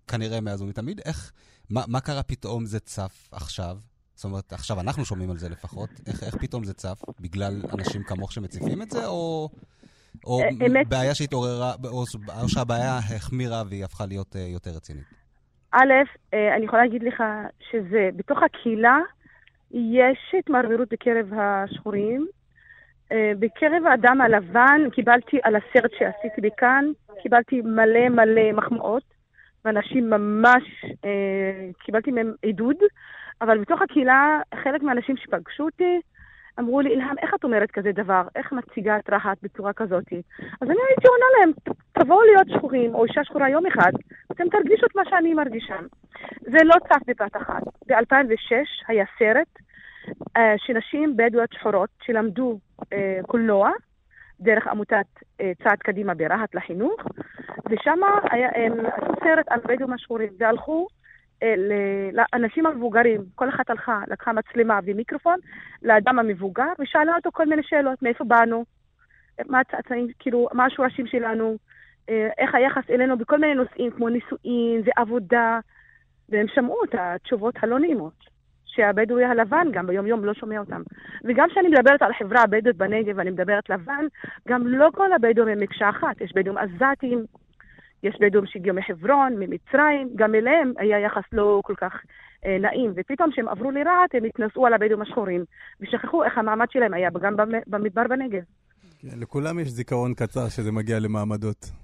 כנראה 0.07 0.41
מאז 0.41 0.61
ומתמיד. 0.61 1.01
איך, 1.05 1.31
מה, 1.73 1.81
מה 1.87 1.99
קרה 2.01 2.23
פתאום 2.23 2.65
זה 2.65 2.79
צף 2.79 3.29
עכשיו? 3.31 3.75
זאת 4.15 4.25
אומרת, 4.25 4.53
עכשיו 4.53 4.79
אנחנו 4.79 5.05
שומעים 5.05 5.31
על 5.31 5.37
זה 5.37 5.49
לפחות. 5.49 5.89
איך, 6.07 6.23
איך 6.23 6.35
פתאום 6.35 6.63
זה 6.63 6.73
צף? 6.73 7.01
בגלל 7.19 7.53
אנשים 7.73 8.03
כמוך 8.03 8.31
שמציפים 8.31 8.81
את 8.81 8.91
זה, 8.91 9.05
או, 9.05 9.49
או 10.25 10.41
אה, 10.41 10.67
אמת... 10.67 10.87
בעיה 10.87 11.15
שהתעוררה, 11.15 11.73
או, 11.83 12.03
או 12.41 12.49
שהבעיה 12.49 12.97
החמירה 12.97 13.63
והיא 13.69 13.85
הפכה 13.85 14.05
להיות 14.05 14.35
יותר 14.35 14.71
רצינית? 14.75 15.03
א', 15.71 15.93
אה, 16.33 16.55
אני 16.55 16.65
יכולה 16.65 16.81
להגיד 16.81 17.03
לך 17.03 17.23
שזה, 17.71 18.09
בתוך 18.15 18.39
הקהילה 18.43 18.97
יש 19.71 20.35
התמרמרות 20.39 20.87
בקרב 20.91 21.33
השחורים. 21.33 22.27
בקרב 23.39 23.85
האדם 23.91 24.21
הלבן 24.21 24.81
קיבלתי 24.93 25.37
על 25.43 25.55
הסרט 25.55 25.91
שעשיתי 25.99 26.41
בכאן, 26.41 26.85
קיבלתי 27.21 27.61
מלא 27.61 28.09
מלא 28.09 28.51
מחמאות, 28.53 29.12
ואנשים 29.65 30.09
ממש, 30.09 30.85
אה, 31.05 31.69
קיבלתי 31.79 32.11
מהם 32.11 32.33
עידוד, 32.41 32.75
אבל 33.41 33.57
בתוך 33.57 33.81
הקהילה, 33.81 34.41
חלק 34.63 34.81
מהאנשים 34.83 35.17
שפגשו 35.17 35.63
אותי, 35.63 36.01
אמרו 36.59 36.81
לי, 36.81 36.89
אילהם, 36.89 37.15
איך 37.21 37.33
את 37.33 37.43
אומרת 37.43 37.71
כזה 37.71 37.91
דבר? 37.91 38.23
איך 38.35 38.51
מציגה 38.51 38.97
את 38.97 39.09
רהט 39.09 39.37
בצורה 39.43 39.73
כזאת? 39.73 40.13
אז 40.61 40.69
אני 40.69 40.79
הייתי 40.89 41.07
עונה 41.07 41.25
להם, 41.39 41.51
תבואו 41.91 42.21
להיות 42.21 42.47
שחורים, 42.49 42.95
או 42.95 43.05
אישה 43.05 43.23
שחורה 43.23 43.49
יום 43.49 43.65
אחד, 43.65 43.91
אתם 44.31 44.49
תרגישו 44.49 44.85
את 44.85 44.95
מה 44.95 45.01
שאני 45.09 45.33
מרגישה. 45.33 45.75
זה 46.41 46.57
לא 46.63 46.75
צף 46.89 47.01
בבת 47.07 47.35
אחת. 47.37 47.63
ב-2006 47.87 48.53
היה 48.87 49.05
סרט 49.19 49.47
uh, 50.37 50.41
שנשים 50.57 51.17
בדואיות 51.17 51.53
שחורות 51.53 51.89
שלמדו 52.01 52.59
uh, 52.81 52.87
קולנוע 53.27 53.71
דרך 54.43 54.67
עמותת 54.67 55.05
uh, 55.17 55.43
צעד 55.63 55.77
קדימה 55.77 56.13
ברהט 56.13 56.55
לחינוך, 56.55 57.01
ושם 57.69 57.99
הם 58.55 58.73
עשו 58.85 59.13
סרט 59.23 59.45
על 59.49 59.59
בדואים 59.65 59.93
השחורים, 59.93 60.29
והלכו 60.37 60.87
לאנשים 62.13 62.65
המבוגרים, 62.65 63.21
כל 63.35 63.49
אחת 63.49 63.69
הלכה, 63.69 64.01
לקחה 64.07 64.33
מצלמה 64.33 64.79
ומיקרופון 64.85 65.39
לאדם 65.81 66.19
המבוגר 66.19 66.71
ושאלה 66.79 67.15
אותו 67.15 67.29
כל 67.33 67.45
מיני 67.45 67.63
שאלות, 67.63 68.01
מאיפה 68.01 68.23
באנו, 68.23 68.65
מה 69.47 69.59
הצעצעים, 69.59 70.07
כאילו, 70.19 70.47
מה 70.53 70.65
השורשים 70.65 71.07
שלנו, 71.07 71.57
אה, 72.09 72.29
איך 72.37 72.55
היחס 72.55 72.89
אלינו? 72.89 73.17
בכל 73.17 73.39
מיני 73.39 73.53
נושאים 73.53 73.91
כמו 73.91 74.09
נישואין 74.09 74.81
ועבודה, 74.85 75.59
והם 76.29 76.45
שמעו 76.47 76.83
את 76.83 76.95
התשובות 76.97 77.55
הלא 77.61 77.79
נעימות. 77.79 78.32
שהבדואי 78.75 79.25
הלבן 79.25 79.67
גם 79.71 79.87
ביום-יום 79.87 80.25
לא 80.25 80.33
שומע 80.33 80.59
אותם. 80.59 80.81
וגם 81.23 81.47
כשאני 81.49 81.67
מדברת 81.67 82.01
על 82.01 82.11
החברה 82.11 82.41
הבדואית 82.41 82.77
בנגב 82.77 83.17
ואני 83.17 83.31
מדברת 83.31 83.69
לבן, 83.69 84.05
גם 84.47 84.67
לא 84.67 84.89
כל 84.93 85.13
הבדואים 85.13 85.49
הם 85.49 85.59
מקשה 85.59 85.89
אחת. 85.89 86.21
יש 86.21 86.31
בדואים 86.35 86.57
עזתים, 86.57 87.25
יש 88.03 88.15
בדואים 88.21 88.47
שהגיעו 88.47 88.75
מחברון, 88.75 89.33
ממצרים, 89.39 90.09
גם 90.15 90.35
אליהם 90.35 90.73
היה 90.77 90.99
יחס 90.99 91.23
לא 91.31 91.61
כל 91.63 91.75
כך 91.75 91.93
אה, 92.45 92.57
נעים. 92.59 92.91
ופתאום 92.95 93.31
כשהם 93.31 93.47
עברו 93.47 93.71
לרהט, 93.71 94.15
הם 94.15 94.23
התנסו 94.23 94.65
על 94.65 94.73
הבדואים 94.73 95.01
השחורים, 95.01 95.45
ושכחו 95.81 96.23
איך 96.23 96.37
המעמד 96.37 96.67
שלהם 96.71 96.93
היה 96.93 97.09
גם 97.21 97.35
במדבר 97.67 98.03
בנגב. 98.09 98.41
כן, 98.99 99.19
לכולם 99.19 99.59
יש 99.59 99.67
זיכרון 99.67 100.13
קצר 100.13 100.49
שזה 100.49 100.71
מגיע 100.71 100.99
למעמדות. 100.99 101.82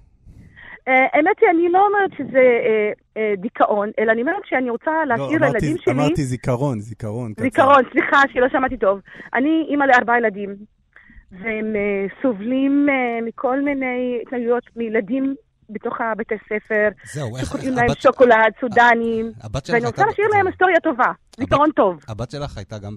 אה, 0.90 1.06
האמת 1.12 1.36
היא, 1.40 1.50
אני 1.50 1.68
לא 1.72 1.86
אומרת 1.86 2.10
שזה 2.18 2.44
אה, 2.66 2.92
אה, 3.16 3.34
דיכאון, 3.36 3.90
אלא 3.98 4.12
אני 4.12 4.20
אומרת 4.20 4.42
שאני 4.44 4.70
רוצה 4.70 4.90
לא, 4.90 5.04
להשאיר 5.04 5.38
לילדים 5.40 5.76
שלי... 5.78 5.94
לא, 5.94 6.02
אמרתי 6.02 6.24
זיכרון, 6.24 6.80
זיכרון. 6.80 7.32
זיכרון, 7.40 7.82
סליחה, 7.92 8.22
שלא 8.32 8.46
שמעתי 8.52 8.76
טוב. 8.76 9.00
אני 9.34 9.66
אימא 9.68 9.84
לארבעה 9.84 10.18
ילדים, 10.18 10.56
והם 11.32 11.76
סובלים 12.22 12.88
מכל 13.26 13.60
מיני 13.60 14.18
התנגדויות 14.22 14.62
מילדים 14.76 15.34
בתוך 15.70 16.00
הבתי 16.00 16.34
ספר. 16.44 16.88
שקוראים 17.44 17.74
להם 17.74 17.88
שוקולד, 17.98 18.52
סודנים. 18.60 19.32
ואני 19.68 19.86
רוצה 19.86 20.06
להשאיר 20.06 20.28
להם 20.28 20.46
היסטוריה 20.46 20.80
טובה, 20.80 21.12
זיכרון 21.36 21.70
טוב. 21.76 22.04
הבת 22.08 22.30
שלך 22.30 22.56
הייתה 22.56 22.78
גם, 22.78 22.96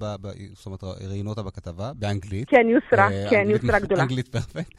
זאת 0.54 0.66
אומרת, 0.66 0.84
ראיינו 0.84 1.30
אותה 1.30 1.44
בכתבה, 1.44 1.92
באנגלית. 1.96 2.50
כן, 2.50 2.68
יוסרה, 2.70 3.10
כן, 3.30 3.50
יוסרה 3.50 3.80
גדולה. 3.80 4.02
אנגלית 4.02 4.28
פרפקט. 4.36 4.74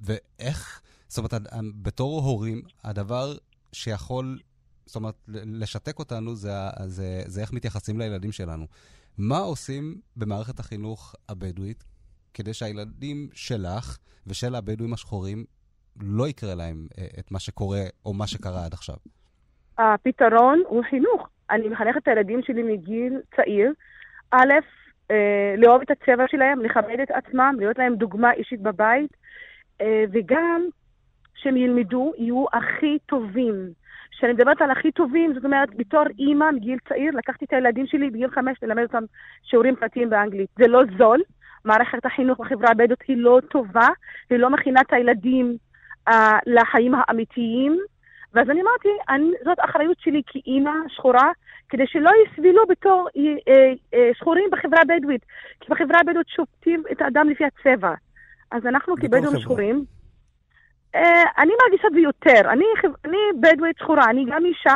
ואיך... 0.00 0.80
זאת 1.08 1.18
אומרת, 1.18 1.52
בתור 1.82 2.20
הורים, 2.20 2.62
הדבר 2.84 3.32
שיכול, 3.72 4.38
זאת 4.86 4.96
אומרת, 4.96 5.14
לשתק 5.28 5.98
אותנו 5.98 6.34
זה, 6.34 6.50
זה, 6.86 7.22
זה 7.26 7.40
איך 7.40 7.52
מתייחסים 7.52 7.98
לילדים 7.98 8.32
שלנו. 8.32 8.66
מה 9.18 9.38
עושים 9.38 9.94
במערכת 10.16 10.58
החינוך 10.58 11.14
הבדואית 11.28 11.84
כדי 12.34 12.54
שהילדים 12.54 13.28
שלך 13.32 13.98
ושל 14.26 14.54
הבדואים 14.54 14.92
השחורים 14.92 15.44
לא 16.00 16.28
יקרה 16.28 16.54
להם 16.54 16.86
אה, 16.98 17.04
את 17.18 17.30
מה 17.30 17.38
שקורה 17.38 17.82
או 18.06 18.14
מה 18.14 18.26
שקרה 18.26 18.64
עד 18.64 18.72
עכשיו? 18.72 18.96
הפתרון 19.78 20.62
הוא 20.68 20.82
חינוך. 20.90 21.28
אני 21.50 21.68
מחנכת 21.68 22.02
את 22.02 22.08
הילדים 22.08 22.40
שלי 22.42 22.62
מגיל 22.62 23.20
צעיר. 23.36 23.72
א', 24.30 24.52
אה, 25.10 25.54
לאהוב 25.56 25.80
את 25.80 25.90
הצבע 25.90 26.24
שלהם, 26.28 26.60
לכבד 26.60 27.00
את 27.02 27.10
עצמם, 27.10 27.54
להיות 27.58 27.78
להם 27.78 27.94
דוגמה 27.94 28.32
אישית 28.32 28.60
בבית, 28.60 29.16
אה, 29.80 30.04
וגם 30.12 30.66
שהם 31.42 31.56
ילמדו, 31.56 32.12
יהיו 32.18 32.44
הכי 32.52 32.98
טובים. 33.06 33.54
כשאני 34.10 34.32
מדברת 34.32 34.62
על 34.62 34.70
הכי 34.70 34.92
טובים, 34.92 35.34
זאת 35.34 35.44
אומרת, 35.44 35.74
בתור 35.74 36.02
אימא 36.18 36.50
מגיל 36.50 36.78
צעיר, 36.88 37.10
לקחתי 37.14 37.44
את 37.44 37.52
הילדים 37.52 37.86
שלי 37.86 38.10
בגיל 38.10 38.30
חמש 38.30 38.58
ללמד 38.62 38.82
אותם 38.82 39.04
שיעורים 39.42 39.76
פרטיים 39.76 40.10
באנגלית. 40.10 40.50
זה 40.58 40.66
לא 40.66 40.82
זול, 40.98 41.22
מערכת 41.64 42.06
החינוך 42.06 42.40
בחברה 42.40 42.70
הבדואית 42.70 43.02
היא 43.08 43.16
לא 43.16 43.40
טובה, 43.50 43.88
היא 44.30 44.38
לא 44.38 44.50
מכינה 44.50 44.80
את 44.80 44.92
הילדים 44.92 45.56
uh, 46.08 46.12
לחיים 46.46 46.94
האמיתיים. 46.94 47.78
ואז 48.34 48.50
אני 48.50 48.62
אמרתי, 48.62 48.88
אני, 49.08 49.30
זאת 49.44 49.58
אחריות 49.60 49.96
שלי 50.00 50.22
כאימא 50.26 50.70
שחורה, 50.88 51.30
כדי 51.68 51.86
שלא 51.86 52.10
יסבלו 52.24 52.62
בתור 52.68 53.08
אה, 53.16 53.22
אה, 53.48 53.72
אה, 53.94 54.10
שחורים 54.14 54.50
בחברה 54.52 54.80
הבדואית. 54.80 55.22
כי 55.60 55.66
בחברה 55.70 56.00
הבדואית 56.00 56.28
שופטים 56.28 56.82
את 56.92 57.02
האדם 57.02 57.28
לפי 57.28 57.44
הצבע. 57.44 57.94
אז 58.50 58.66
אנחנו 58.66 58.94
כבדואים 58.96 59.40
שחורים, 59.40 59.76
אה, 59.76 59.80
אני 61.38 61.52
מרגישה 61.62 61.88
את 61.88 61.92
זה 61.92 62.00
יותר. 62.00 62.50
אני, 62.50 62.64
אני 63.04 63.18
בדואית 63.40 63.78
שחורה, 63.78 64.04
אני 64.10 64.24
גם 64.28 64.44
אישה, 64.44 64.74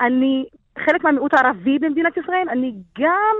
אני 0.00 0.44
חלק 0.78 1.04
מהמיעוט 1.04 1.34
הערבי 1.34 1.78
במדינת 1.78 2.16
ישראל, 2.16 2.48
אני 2.48 2.74
גם, 2.98 3.34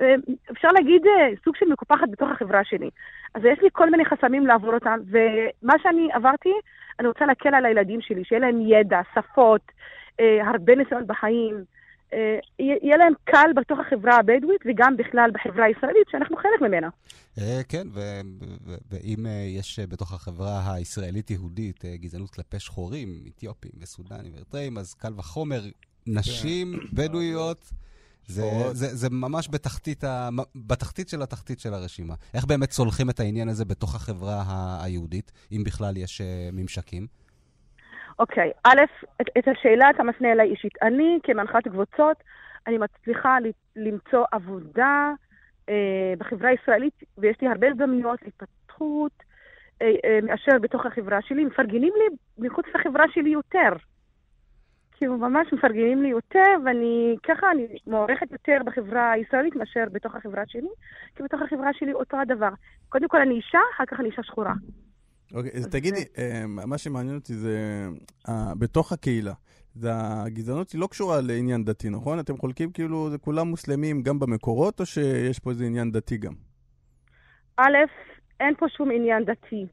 אה, 0.00 0.14
אפשר 0.52 0.68
להגיד, 0.68 1.06
אה, 1.06 1.28
סוג 1.44 1.56
של 1.56 1.66
מקופחת 1.66 2.08
בתוך 2.10 2.30
החברה 2.30 2.64
שלי. 2.64 2.90
אז 3.34 3.44
יש 3.44 3.58
לי 3.62 3.68
כל 3.72 3.90
מיני 3.90 4.04
חסמים 4.04 4.46
לעבור 4.46 4.74
אותם, 4.74 4.98
ומה 5.10 5.74
שאני 5.82 6.08
עברתי, 6.12 6.52
אני 7.00 7.08
רוצה 7.08 7.26
להקל 7.26 7.54
על 7.54 7.66
הילדים 7.66 8.00
שלי, 8.00 8.24
שיהיה 8.24 8.40
להם 8.40 8.60
ידע, 8.60 9.00
שפות, 9.14 9.72
הרבה 10.18 10.74
ניסיון 10.74 11.06
בחיים. 11.06 11.64
אה, 12.14 12.38
יהיה 12.58 12.96
להם 12.96 13.12
קל 13.24 13.50
בתוך 13.56 13.78
החברה 13.80 14.16
הבדואית 14.16 14.60
וגם 14.66 14.96
בכלל 14.96 15.30
בחברה 15.34 15.64
הישראלית, 15.64 16.08
שאנחנו 16.10 16.36
חלק 16.36 16.68
ממנה. 16.68 16.88
אה, 17.38 17.60
כן, 17.68 17.86
ואם 18.90 19.26
אה, 19.26 19.46
יש 19.48 19.80
בתוך 19.80 20.12
החברה 20.12 20.74
הישראלית-יהודית 20.74 21.84
גזענות 21.84 22.30
כלפי 22.30 22.60
שחורים, 22.60 23.24
אתיופים 23.28 23.72
וסודנים 23.80 24.32
ואריתראים, 24.32 24.78
אז 24.78 24.94
קל 24.94 25.12
וחומר, 25.16 25.62
נשים 26.06 26.72
כן. 26.72 26.96
בדואיות. 26.96 27.70
זה, 28.26 28.42
זה, 28.72 28.96
זה 28.96 29.10
ממש 29.10 29.48
בתחתית, 29.50 30.04
ה, 30.04 30.28
בתחתית 30.54 31.08
של 31.08 31.22
התחתית 31.22 31.60
של 31.60 31.74
הרשימה. 31.74 32.14
איך 32.34 32.44
באמת 32.44 32.70
צולחים 32.70 33.10
את 33.10 33.20
העניין 33.20 33.48
הזה 33.48 33.64
בתוך 33.64 33.94
החברה 33.94 34.44
היהודית, 34.82 35.32
אם 35.52 35.62
בכלל 35.64 35.96
יש 35.96 36.20
ממשקים? 36.52 37.06
אוקיי, 38.18 38.50
א', 38.64 38.80
את, 39.20 39.26
את 39.38 39.48
השאלה 39.48 39.90
אתה 39.90 40.02
מפנה 40.02 40.32
אליי 40.32 40.50
אישית. 40.50 40.82
אני, 40.82 41.18
כמנחת 41.22 41.68
קבוצות, 41.68 42.16
אני 42.66 42.78
מצליחה 42.78 43.36
למצוא 43.76 44.24
עבודה 44.32 45.12
אה, 45.68 46.14
בחברה 46.18 46.50
הישראלית, 46.50 46.94
ויש 47.18 47.36
לי 47.40 47.48
הרבה 47.48 47.68
הזדמנויות 47.68 48.22
להתפתחות 48.22 49.12
אה, 49.82 49.92
אה, 50.04 50.18
מאשר 50.22 50.58
בתוך 50.60 50.86
החברה 50.86 51.22
שלי. 51.22 51.44
מפרגנים 51.44 51.92
לי 51.96 52.16
מחוץ 52.38 52.66
לחברה 52.74 53.04
שלי 53.12 53.30
יותר. 53.30 53.72
כאילו, 54.96 55.18
ממש 55.18 55.52
מפרגנים 55.52 56.02
לי 56.02 56.08
יותר, 56.08 56.54
ואני 56.64 57.16
ככה, 57.22 57.50
אני 57.50 57.66
מוערכת 57.86 58.32
יותר 58.32 58.58
בחברה 58.64 59.12
הישראלית 59.12 59.56
מאשר 59.56 59.84
בתוך 59.92 60.14
החברה 60.14 60.42
שלי, 60.46 60.68
כי 61.14 61.22
בתוך 61.22 61.42
החברה 61.42 61.72
שלי 61.72 61.92
אותו 61.92 62.16
הדבר. 62.20 62.48
קודם 62.88 63.08
כל 63.08 63.20
אני 63.20 63.34
אישה, 63.34 63.58
אחר 63.76 63.84
כך 63.86 64.00
אני 64.00 64.08
אישה 64.08 64.22
שחורה. 64.22 64.52
אוקיי, 65.34 65.50
אז 65.54 65.66
תגידי, 65.66 66.04
אה, 66.18 66.46
מה 66.46 66.78
שמעניין 66.78 67.16
אותי 67.16 67.34
זה, 67.34 67.86
אה, 68.28 68.52
בתוך 68.58 68.92
הקהילה, 68.92 69.32
הגזענות 69.82 70.70
היא 70.70 70.80
לא 70.80 70.86
קשורה 70.86 71.20
לעניין 71.20 71.64
דתי, 71.64 71.90
נכון? 71.90 72.18
אתם 72.20 72.36
חולקים 72.36 72.72
כאילו, 72.72 73.10
זה 73.10 73.18
כולם 73.18 73.48
מוסלמים 73.48 74.02
גם 74.02 74.18
במקורות, 74.18 74.80
או 74.80 74.86
שיש 74.86 75.38
פה 75.38 75.50
איזה 75.50 75.64
עניין 75.64 75.92
דתי 75.92 76.16
גם? 76.16 76.32
א', 77.56 77.76
אין 78.40 78.54
פה 78.58 78.66
שום 78.68 78.90
עניין 78.90 79.24
דתי. 79.24 79.66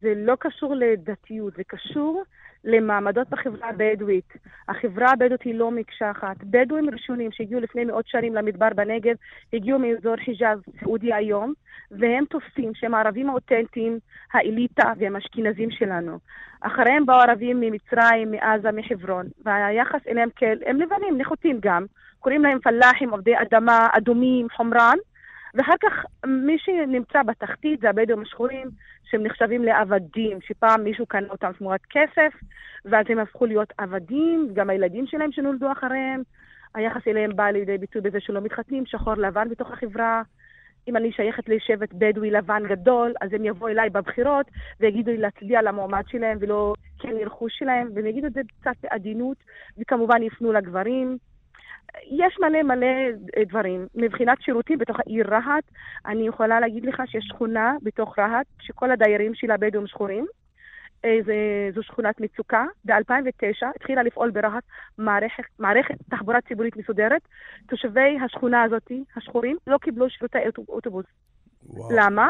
זה 0.00 0.12
לא 0.16 0.36
קשור 0.40 0.74
לדתיות, 0.74 1.56
זה 1.56 1.62
קשור 1.66 2.22
למעמדות 2.64 3.30
בחברה 3.30 3.68
הבדואית. 3.68 4.32
החברה 4.68 5.10
הבדואית 5.10 5.42
היא 5.42 5.54
לא 5.54 5.70
מקשה 5.70 6.10
אחת. 6.10 6.36
בדואים 6.44 6.90
ראשונים 6.90 7.32
שהגיעו 7.32 7.60
לפני 7.60 7.84
מאות 7.84 8.08
שנים 8.08 8.34
למדבר 8.34 8.68
בנגב, 8.74 9.14
הגיעו 9.52 9.78
מאזור 9.78 10.16
חיג'אז, 10.16 10.58
סעודיה 10.80 11.16
היום, 11.16 11.52
והם 11.90 12.24
תופסים 12.24 12.74
שהם 12.74 12.94
הערבים 12.94 13.30
האותנטיים, 13.30 13.98
האליטה 14.32 14.92
והם 14.98 15.16
אשכנזים 15.16 15.70
שלנו. 15.70 16.18
אחריהם 16.60 17.06
באו 17.06 17.16
ערבים 17.16 17.60
ממצרים, 17.60 18.30
מעזה, 18.30 18.72
מחברון, 18.72 19.26
והיחס 19.44 20.00
אליהם 20.08 20.28
כאל, 20.36 20.58
הם 20.66 20.80
לבנים, 20.80 21.18
נחותים 21.18 21.58
גם. 21.62 21.84
קוראים 22.20 22.42
להם 22.42 22.58
פלאחים, 22.58 23.10
עובדי 23.10 23.34
אדמה, 23.36 23.88
אדומים, 23.92 24.46
חומרן, 24.56 24.96
ואחר 25.54 25.74
כך 25.82 26.04
מי 26.26 26.58
שנמצא 26.58 27.22
בתחתית 27.22 27.80
זה 27.80 27.90
הבדואים 27.90 28.22
השחורים, 28.22 28.70
שהם 29.04 29.22
נחשבים 29.22 29.64
לעבדים, 29.64 30.38
שפעם 30.40 30.84
מישהו 30.84 31.06
קנה 31.06 31.28
אותם 31.28 31.52
תמורת 31.58 31.80
כסף, 31.90 32.32
ואז 32.84 33.06
הם 33.08 33.18
הפכו 33.18 33.46
להיות 33.46 33.72
עבדים, 33.78 34.48
גם 34.52 34.70
הילדים 34.70 35.06
שלהם 35.06 35.32
שנולדו 35.32 35.72
אחריהם. 35.72 36.22
היחס 36.74 37.08
אליהם 37.08 37.36
בא 37.36 37.50
לידי 37.50 37.78
ביטוי 37.78 38.00
בזה 38.02 38.20
שלא 38.20 38.40
מתחתנים, 38.40 38.86
שחור 38.86 39.14
לבן 39.14 39.48
בתוך 39.48 39.70
החברה. 39.70 40.22
אם 40.88 40.96
אני 40.96 41.12
שייכת 41.12 41.48
לשבט 41.48 41.88
בדואי 41.92 42.30
לבן 42.30 42.62
גדול, 42.68 43.12
אז 43.20 43.32
הם 43.32 43.44
יבואו 43.44 43.70
אליי 43.70 43.90
בבחירות 43.90 44.46
ויגידו 44.80 45.10
לי 45.10 45.16
להצביע 45.16 45.62
למועמד 45.62 46.02
שלהם 46.08 46.38
ולא 46.40 46.74
כן 46.98 47.08
לרכוש 47.08 47.52
שלהם, 47.58 47.88
והם 47.94 48.06
יגידו 48.06 48.26
את 48.26 48.32
זה 48.32 48.40
קצת 48.60 48.76
בעדינות, 48.82 49.36
וכמובן 49.78 50.22
יפנו 50.22 50.52
לגברים. 50.52 51.18
יש 52.10 52.36
מלא 52.40 52.62
מלא 52.62 52.86
אה, 53.36 53.44
דברים. 53.44 53.86
מבחינת 53.94 54.42
שירותים 54.42 54.78
בתוך 54.78 55.00
העיר 55.00 55.34
רהט, 55.34 55.64
אני 56.06 56.28
יכולה 56.28 56.60
להגיד 56.60 56.84
לך 56.84 57.02
שיש 57.06 57.24
שכונה 57.24 57.74
בתוך 57.82 58.18
רהט, 58.18 58.46
שכל 58.60 58.90
הדיירים 58.90 59.34
שלה 59.34 59.56
בדואים 59.56 59.86
שחורים. 59.86 60.26
אה, 61.04 61.18
זו 61.74 61.82
שכונת 61.82 62.20
מצוקה. 62.20 62.64
ב-2009 62.84 63.66
התחילה 63.76 64.02
לפעול 64.02 64.30
ברהט 64.30 64.64
מערכת, 64.98 65.44
מערכת 65.58 65.94
תחבורה 66.10 66.40
ציבורית 66.40 66.76
מסודרת. 66.76 67.22
תושבי 67.68 68.18
השכונה 68.24 68.62
הזאת, 68.62 68.92
השחורים, 69.16 69.56
לא 69.66 69.78
קיבלו 69.78 70.10
שירותי 70.10 70.38
אוטובוס. 70.68 71.06
וואו. 71.66 71.88
למה? 71.96 72.28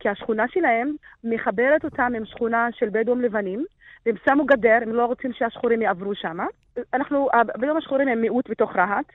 כי 0.00 0.08
השכונה 0.08 0.48
שלהם 0.48 0.94
מחברת 1.24 1.84
אותם 1.84 2.12
עם 2.16 2.24
שכונה 2.24 2.68
של 2.72 2.88
בדואים 2.92 3.20
לבנים, 3.20 3.64
והם 4.06 4.16
שמו 4.24 4.46
גדר, 4.46 4.78
הם 4.82 4.94
לא 4.94 5.04
רוצים 5.04 5.32
שהשחורים 5.32 5.82
יעברו 5.82 6.14
שם. 6.14 6.38
אנחנו, 6.94 7.28
הבדואים 7.32 7.76
השחורים 7.76 8.08
הם 8.08 8.20
מיעוט 8.20 8.50
בתוך 8.50 8.76
רהט, 8.76 9.06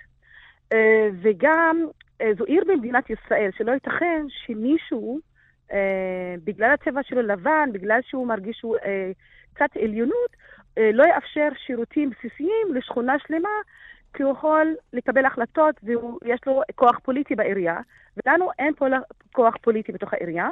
אה, 0.74 1.10
וגם 1.22 1.86
אה, 2.22 2.32
זו 2.38 2.44
עיר 2.44 2.64
במדינת 2.68 3.10
ישראל, 3.10 3.50
שלא 3.58 3.72
ייתכן 3.72 4.26
שמישהו, 4.30 5.20
אה, 5.72 6.36
בגלל 6.44 6.72
הצבע 6.72 7.04
שלו 7.04 7.22
לבן, 7.22 7.70
בגלל 7.72 8.00
שהוא 8.02 8.28
מרגיש 8.28 8.58
שהוא 8.58 8.78
קצת 9.54 9.78
עליונות, 9.84 10.44
לא 10.78 11.04
יאפשר 11.04 11.50
שירותים 11.66 12.10
בסיסיים 12.10 12.74
לשכונה 12.76 13.16
שלמה, 13.28 13.50
כי 14.14 14.24
הוא 14.24 14.32
יכול 14.32 14.76
לקבל 14.94 15.26
החלטות 15.26 15.76
ויש 15.84 16.40
לו 16.48 16.62
כוח 16.76 17.00
פוליטי 17.04 17.36
בעירייה, 17.36 17.78
ולנו 18.18 18.50
אין 18.60 18.74
פה 18.74 18.86
כוח 19.32 19.58
פוליטי 19.62 19.92
בתוך 19.92 20.14
העירייה, 20.14 20.50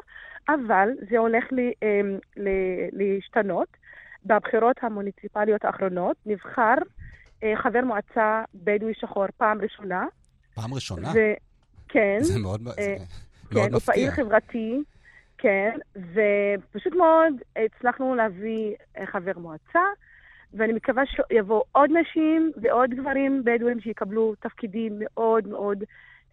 אבל 0.49 0.89
זה 1.09 1.17
הולך 1.17 1.45
להשתנות. 2.91 3.67
בבחירות 4.25 4.75
המוניציפליות 4.81 5.65
האחרונות 5.65 6.17
נבחר 6.25 6.75
חבר 7.55 7.81
מועצה 7.85 8.43
בדואי 8.55 8.93
שחור 8.93 9.25
פעם 9.37 9.61
ראשונה. 9.61 10.05
פעם 10.53 10.73
ראשונה? 10.73 11.11
ו... 11.15 11.19
כן. 11.87 12.17
זה 12.21 12.39
מאוד, 12.39 12.61
זה 12.63 12.71
כן, 12.75 13.03
מאוד 13.51 13.71
מפתיע. 13.71 13.73
הוא 13.73 13.79
פעיל 13.79 14.11
חברתי, 14.11 14.83
כן, 15.37 15.77
ופשוט 15.95 16.93
מאוד 16.93 17.33
הצלחנו 17.55 18.15
להביא 18.15 18.75
חבר 19.05 19.31
מועצה, 19.37 19.79
ואני 20.53 20.73
מקווה 20.73 21.03
שיבואו 21.05 21.63
עוד 21.71 21.89
נשים 22.01 22.51
ועוד 22.61 22.89
גברים 22.89 23.43
בדואים 23.45 23.79
שיקבלו 23.79 24.35
תפקידים 24.39 24.93
מאוד 24.99 25.47
מאוד 25.47 25.83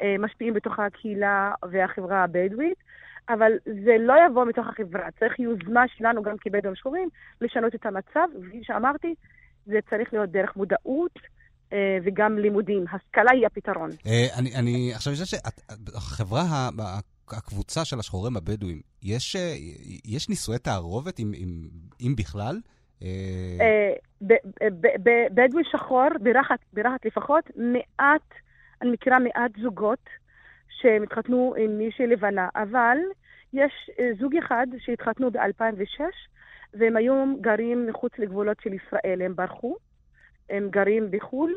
אה, 0.02 0.16
משפיעים 0.18 0.54
בתוך 0.54 0.78
הקהילה 0.78 1.52
והחברה 1.70 2.24
הבדואית. 2.24 2.78
אבל 3.28 3.52
זה 3.64 3.96
לא 4.00 4.14
יבוא 4.26 4.44
מתוך 4.44 4.66
החברה, 4.66 5.08
צריך 5.18 5.38
יוזמה 5.38 5.84
שלנו 5.96 6.22
גם 6.22 6.36
כבדואים 6.40 6.76
שחורים 6.76 7.08
לשנות 7.40 7.74
את 7.74 7.86
המצב, 7.86 8.28
וכפי 8.40 8.60
שאמרתי, 8.62 9.14
זה 9.66 9.78
צריך 9.90 10.12
להיות 10.12 10.30
דרך 10.30 10.56
מודעות 10.56 11.18
אה, 11.72 11.98
וגם 12.04 12.38
לימודים. 12.38 12.84
השכלה 12.92 13.30
היא 13.32 13.46
הפתרון. 13.46 13.90
אה, 14.06 14.26
אני, 14.38 14.54
אני 14.54 14.92
עכשיו 14.94 15.12
חושב 15.12 15.24
שהחברה, 15.24 16.68
הקבוצה 17.28 17.84
של 17.84 17.98
השחורים 17.98 18.36
הבדואים, 18.36 18.80
יש, 19.02 19.36
אה, 19.36 19.54
יש 20.04 20.28
נישואי 20.28 20.58
תערובת, 20.58 21.18
אם, 21.20 21.32
אם, 21.34 21.68
אם 22.00 22.14
בכלל? 22.18 22.60
בדואי 25.34 25.64
שחור, 25.72 26.08
ברהט, 26.20 26.60
ברהט 26.72 27.06
לפחות, 27.06 27.44
מעט, 27.56 28.28
אני 28.82 28.90
מכירה 28.90 29.18
מעט 29.18 29.50
זוגות 29.62 30.08
שמתחתנו 30.80 31.54
עם 31.58 31.78
מישהי 31.78 32.06
לבנה, 32.06 32.48
אבל 32.56 32.98
יש 33.52 33.90
זוג 34.20 34.36
אחד 34.36 34.66
שהתחתנו 34.78 35.30
ב-2006, 35.30 36.00
והם 36.74 36.96
היום 36.96 37.38
גרים 37.40 37.86
מחוץ 37.86 38.12
לגבולות 38.18 38.60
של 38.60 38.72
ישראל, 38.72 39.22
הם 39.22 39.36
ברחו. 39.36 39.76
הם 40.50 40.68
גרים 40.70 41.10
בחו"ל, 41.10 41.54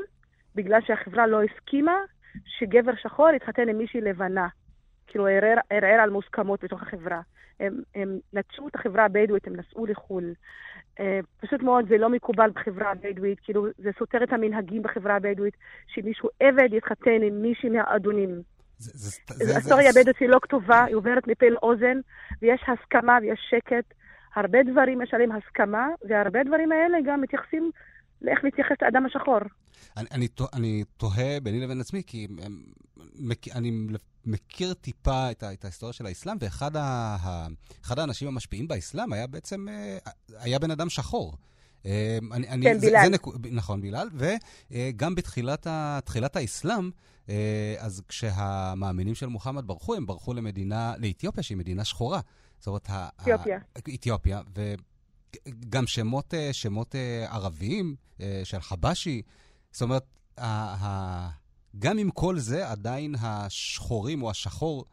בגלל 0.56 0.82
שהחברה 0.82 1.28
לא 1.28 1.44
הסכימה 1.44 1.98
שגבר 2.46 2.96
שחור 2.96 3.30
יתחתן 3.30 3.70
עם 3.70 3.78
מישהי 3.78 4.02
לבנה. 4.02 4.48
כאילו, 5.08 5.28
ערער, 5.28 5.58
ערער 5.70 6.00
על 6.02 6.10
מוסכמות 6.10 6.64
בתוך 6.64 6.82
החברה. 6.82 7.22
הם, 7.60 7.82
הם 7.96 8.20
נטשו 8.34 8.68
את 8.68 8.76
החברה 8.76 9.06
הבדואית, 9.06 9.48
הם 9.48 9.56
נסעו 9.56 9.86
לחו"ל. 9.86 10.34
אה, 11.00 11.20
פשוט 11.42 11.62
מאוד, 11.62 11.88
זה 11.90 11.98
לא 11.98 12.10
מקובל 12.10 12.50
בחברה 12.56 12.92
הבדואית, 12.92 13.40
כאילו, 13.40 13.68
זה 13.78 13.90
סותר 14.00 14.24
את 14.24 14.34
המנהגים 14.34 14.84
בחברה 14.84 15.16
הבדואית, 15.16 15.58
שמישהו 15.88 16.30
עבד 16.40 16.74
יתחתן 16.74 17.22
עם 17.24 17.42
מישהי 17.42 17.70
מהאדונים. 17.70 18.42
ההיסטוריה 19.52 19.90
הבדואית 19.90 20.18
היא 20.20 20.30
לא 20.30 20.40
כתובה, 20.42 20.84
היא 20.84 20.96
עוברת 20.96 21.28
מפה 21.28 21.46
לאוזן, 21.50 21.98
ויש 22.42 22.62
הסכמה 22.68 23.18
ויש 23.22 23.40
שקט. 23.50 23.94
הרבה 24.36 24.60
דברים 24.72 25.02
יש 25.02 25.14
עליהם 25.14 25.32
הסכמה, 25.32 25.88
והרבה 26.10 26.44
דברים 26.44 26.72
האלה 26.72 26.98
גם 27.06 27.22
מתייחסים 27.22 27.72
לאיך 28.22 28.40
להתייחס 28.44 28.76
לאדם 28.82 29.06
השחור. 29.06 29.40
אני, 29.98 30.08
אני, 30.12 30.28
אני 30.54 30.84
תוהה 30.98 31.40
ביני 31.44 31.60
לבין 31.60 31.82
עצמי, 31.82 32.04
כי 32.08 32.28
אני 33.56 33.72
מכיר 34.26 34.74
טיפה 34.74 35.32
את, 35.32 35.44
את 35.54 35.64
ההיסטוריה 35.64 35.94
של 35.94 36.06
האסלאם, 36.06 36.38
ואחד 36.40 36.76
ה, 36.76 37.16
אחד 37.86 38.00
האנשים 38.00 38.28
המשפיעים 38.28 38.68
באסלאם 38.68 39.14
היה 39.14 39.28
בעצם, 39.28 39.70
אה, 39.70 39.98
היה 40.40 40.60
בן 40.60 40.72
אדם 40.72 40.90
שחור. 40.90 41.34
אה, 41.86 42.18
אני, 42.32 42.50
אני, 42.50 42.66
כן, 42.66 42.80
זה, 42.80 42.86
בילאל. 42.86 43.04
זה 43.04 43.10
נק... 43.10 43.28
נכון, 43.52 43.82
בילאל. 43.82 44.08
וגם 44.14 45.16
בתחילת 45.16 45.68
ה, 45.68 46.00
האסלאם, 46.34 46.92
אה, 47.30 47.76
אז 47.80 48.02
כשהמאמינים 48.08 49.16
של 49.16 49.28
מוחמד 49.28 49.68
ברחו, 49.68 49.96
הם 49.96 50.06
ברחו 50.06 50.34
למדינה, 50.34 50.94
לאתיופיה, 50.98 51.44
שהיא 51.44 51.58
מדינה 51.58 51.86
שחורה. 51.86 52.20
זאת 52.60 52.68
אומרת, 52.68 52.90
אתיופיה. 53.22 53.60
אתיופיה, 53.78 54.42
גם 55.70 55.88
שמות, 55.88 56.34
אה, 56.34 56.54
שמות 56.54 56.96
אה, 56.96 57.34
ערביים 57.36 57.96
אה, 58.22 58.42
של 58.44 58.62
חבשי. 58.62 59.22
זאת 59.72 59.82
אומרת, 59.82 60.04
גם 61.80 61.98
עם 61.98 62.12
כל 62.12 62.40
זה, 62.40 62.70
עדיין 62.70 63.16
השחורים 63.20 64.24
או 64.24 64.30
השחור 64.30 64.86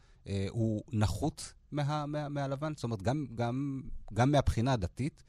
הוא 0.50 0.82
נחות 0.92 1.52
מה, 1.72 2.06
מה, 2.06 2.28
מהלבן? 2.28 2.72
זאת 2.74 2.84
אומרת, 2.84 3.02
גם, 3.02 3.26
גם, 3.34 3.82
גם 4.14 4.32
מהבחינה 4.32 4.72
הדתית? 4.72 5.22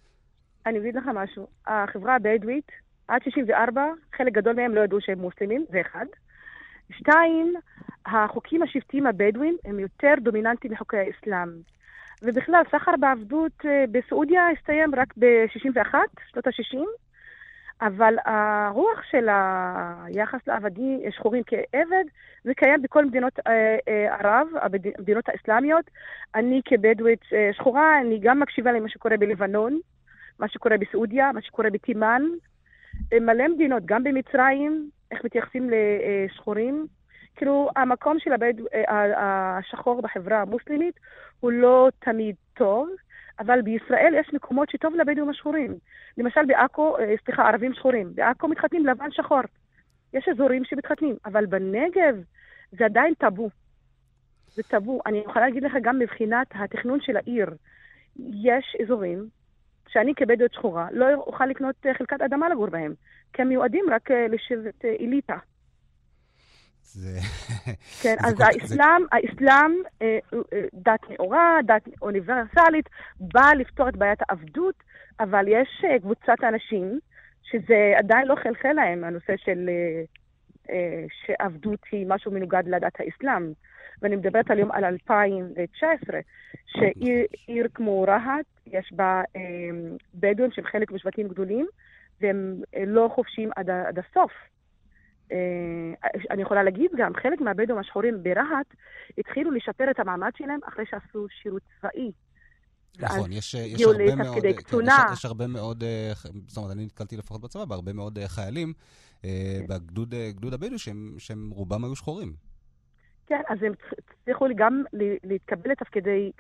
אני 0.70 0.80
אגיד 0.80 0.96
לך 0.96 1.04
משהו. 1.14 1.48
החברה 1.68 2.16
הבדואית, 2.16 2.72
עד 3.08 3.24
64, 3.24 3.86
חלק 4.16 4.34
גדול 4.34 4.56
מהם 4.56 4.76
לא 4.76 4.82
ידעו 4.82 5.02
שהם 5.02 5.20
מוסלמים, 5.20 5.66
זה 5.70 5.82
אחד. 5.82 6.06
שתיים, 6.92 7.54
החוקים 8.06 8.64
השבטיים 8.64 9.08
הבדואים 9.08 9.58
הם 9.66 9.80
יותר 9.80 10.14
דומיננטיים 10.22 10.74
מחוקי 10.74 10.98
האסלאם. 10.98 11.50
ובכלל, 12.24 12.62
סחר 12.72 12.92
בעבדות 13.00 13.66
אה, 13.66 13.86
בסעודיה 13.92 14.50
הסתיים 14.50 14.96
רק 14.96 15.14
ב-61, 15.18 15.96
שנות 16.32 16.48
ה-60, 16.48 16.78
אבל 17.82 18.16
הרוח 18.26 19.04
של 19.12 19.28
היחס 19.30 20.40
לעבדים 20.48 21.00
שחורים 21.12 21.44
כעבד, 21.48 22.04
זה 22.44 22.54
קיים 22.54 22.82
בכל 22.82 23.06
מדינות 23.06 23.40
אה, 23.48 23.78
אה, 23.88 24.16
ערב, 24.16 24.48
המדינות 24.62 25.30
האסלאמיות. 25.30 25.86
אני 26.36 26.62
כבדואית 26.66 27.22
שחורה, 27.30 28.02
אני 28.02 28.20
גם 28.20 28.40
מקשיבה 28.40 28.72
למה 28.72 28.90
שקורה 28.90 29.18
בלבנון, 29.18 29.80
מה 30.40 30.48
שקורה 30.48 30.78
בסעודיה, 30.78 31.32
מה 31.32 31.42
שקורה 31.42 31.70
בתימן. 31.70 32.22
מלא 33.14 33.48
מדינות, 33.48 33.86
גם 33.86 34.04
במצרים, 34.04 34.90
איך 35.12 35.26
מתייחסים 35.26 35.70
לשחורים. 35.70 36.88
כאילו, 37.36 37.70
המקום 37.76 38.20
של 38.20 38.34
הבד... 38.34 38.54
השחור 39.18 40.02
בחברה 40.02 40.42
המוסלמית 40.42 41.00
הוא 41.40 41.52
לא 41.52 41.90
תמיד 42.00 42.36
טוב, 42.54 42.90
אבל 43.40 43.62
בישראל 43.62 44.14
יש 44.20 44.34
מקומות 44.34 44.70
שטוב 44.70 44.96
לבדואים 44.96 45.30
השחורים. 45.30 45.78
למשל 46.18 46.46
בעכו, 46.48 46.98
אה, 46.98 47.14
סליחה, 47.26 47.48
ערבים 47.50 47.74
שחורים. 47.74 48.12
בעכו 48.16 48.48
מתחתנים 48.48 48.86
לבן 48.86 49.12
שחור. 49.12 49.42
יש 50.14 50.30
אזורים 50.30 50.66
שמתחתנים, 50.66 51.16
אבל 51.26 51.46
בנגב 51.46 52.16
זה 52.72 52.86
עדיין 52.86 53.14
טאבו. 53.14 53.50
זה 54.48 54.64
טאבו. 54.64 55.02
אני 55.06 55.18
יכולה 55.18 55.46
להגיד 55.46 55.64
לך 55.64 55.74
גם 55.82 56.00
מבחינת 56.00 56.48
התכנון 56.52 57.02
של 57.02 57.18
העיר. 57.18 57.50
יש 58.44 58.76
אזורים 58.84 59.28
שאני 59.92 60.16
כבדואית 60.16 60.54
שחורה 60.54 60.88
לא 60.92 61.06
אוכל 61.16 61.46
לקנות 61.46 61.76
אה, 61.86 61.94
חלקת 61.94 62.22
אדמה 62.22 62.50
לגור 62.50 62.70
בהם, 62.70 62.94
כי 63.34 63.42
הם 63.42 63.50
מיועדים 63.50 63.86
רק 63.92 64.12
אה, 64.12 64.28
לשבט 64.28 64.86
אליטה. 64.86 65.38
זה... 66.94 67.20
כן, 68.02 68.16
אז 68.20 68.34
כל... 68.34 68.44
האסלאם, 68.44 69.02
זה... 69.02 69.08
האסלאם, 69.12 69.72
אה, 70.02 70.20
אה, 70.34 70.62
דת 70.74 71.10
נאורה, 71.10 71.58
דת 71.66 71.82
אוניברסלית, 72.02 72.90
באה 73.20 73.56
לפתור 73.56 73.90
את 73.90 73.98
בעיית 73.98 74.20
העבדות, 74.30 74.76
אבל 75.20 75.46
יש 75.48 75.84
אה, 75.84 76.00
קבוצת 76.00 76.44
אנשים 76.44 77.00
שזה 77.44 77.94
עדיין 77.98 78.28
לא 78.28 78.36
חלחל 78.44 78.74
להם, 78.74 79.04
הנושא 79.04 79.34
של 79.38 79.70
שעבדות 81.26 81.80
היא 81.92 82.06
משהו 82.10 82.32
מנוגד 82.32 82.64
לדת 82.66 82.94
האסלאם. 83.00 83.54
ואני 84.02 84.16
מדברת 84.16 84.52
היום 84.52 84.72
על 84.72 84.86
2019, 84.86 86.20
שעיר 86.68 87.68
כמו 87.74 88.02
רהט, 88.02 88.46
יש 88.68 88.94
בה 88.94 89.22
בדואים 90.16 90.52
שהם 90.52 90.66
חלק 90.72 90.92
משבטים 90.92 91.28
גדולים, 91.28 91.68
והם 92.22 92.62
לא 92.88 93.12
חופשיים 93.16 93.50
עד, 93.56 93.70
עד 93.70 94.00
הסוף. 94.00 94.32
אה, 95.32 96.10
אני 96.32 96.42
יכולה 96.42 96.64
להגיד 96.64 96.92
גם, 96.98 97.12
חלק 97.24 97.42
מהבדואים 97.42 97.80
השחורים 97.80 98.24
ברהט 98.24 98.68
התחילו 99.18 99.52
לשפר 99.52 99.92
את 99.92 100.00
המעמד 100.00 100.32
שלהם 100.38 100.60
אחרי 100.68 100.86
שעשו 100.90 101.28
שירות 101.42 101.62
צבאי. 101.80 102.12
נכון, 103.00 103.32
יש, 103.32 103.54
יש 103.54 103.82
הרבה 103.82 104.16
מאוד, 104.16 104.42
כן, 104.42 104.48
יש, 104.86 104.94
יש 105.14 105.26
הרבה 105.26 105.48
מאוד, 105.48 105.84
אה, 105.84 106.12
זאת 106.48 106.58
אומרת, 106.58 106.72
אני 106.72 106.86
נתקלתי 106.86 107.18
לפחות 107.18 107.42
בצבא 107.42 107.66
בהרבה 107.66 107.94
מאוד 107.94 108.18
אה, 108.20 108.28
חיילים 108.28 108.74
כן. 109.22 109.28
בגדוד 109.70 110.54
הבדואי 110.54 110.78
שהם, 110.78 111.16
שהם 111.18 111.50
רובם 111.50 111.86
היו 111.86 111.96
שחורים. 111.96 112.49
כן, 113.30 113.42
אז 113.48 113.64
הם 113.64 113.74
הצליחו 114.22 114.46
גם 114.56 114.84
להתקבל 115.24 115.72
לתפקידי 115.72 116.32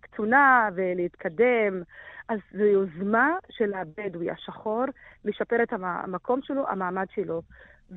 קצונה 0.00 0.68
ולהתקדם. 0.74 1.82
אז 2.28 2.38
זו 2.52 2.64
יוזמה 2.64 3.36
של 3.50 3.74
הבדואי 3.74 4.30
השחור 4.30 4.84
לשפר 5.24 5.62
את 5.62 5.72
המקום 5.72 6.42
שלו, 6.42 6.68
המעמד 6.68 7.06
שלו. 7.10 7.42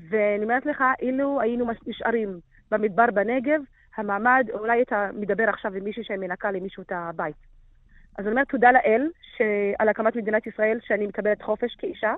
ואני 0.09 0.43
אומרת 0.43 0.65
לך, 0.65 0.83
אילו 1.01 1.41
היינו 1.41 1.65
נשארים 1.87 2.39
במדבר 2.71 3.05
בנגב, 3.13 3.61
המעמד, 3.97 4.47
אולי 4.53 4.81
אתה 4.81 5.09
מדבר 5.13 5.49
עכשיו 5.49 5.73
עם 5.73 5.83
מישהו 5.83 6.03
שמנקה 6.03 6.51
למישהו 6.51 6.83
את 6.83 6.91
הבית. 6.95 7.35
אז 8.17 8.25
אני 8.25 8.31
אומרת 8.31 8.49
תודה 8.49 8.71
לאל 8.71 9.09
על 9.79 9.89
הקמת 9.89 10.15
מדינת 10.15 10.47
ישראל, 10.47 10.79
שאני 10.81 11.07
מקבלת 11.07 11.41
חופש 11.41 11.75
כאישה. 11.75 12.13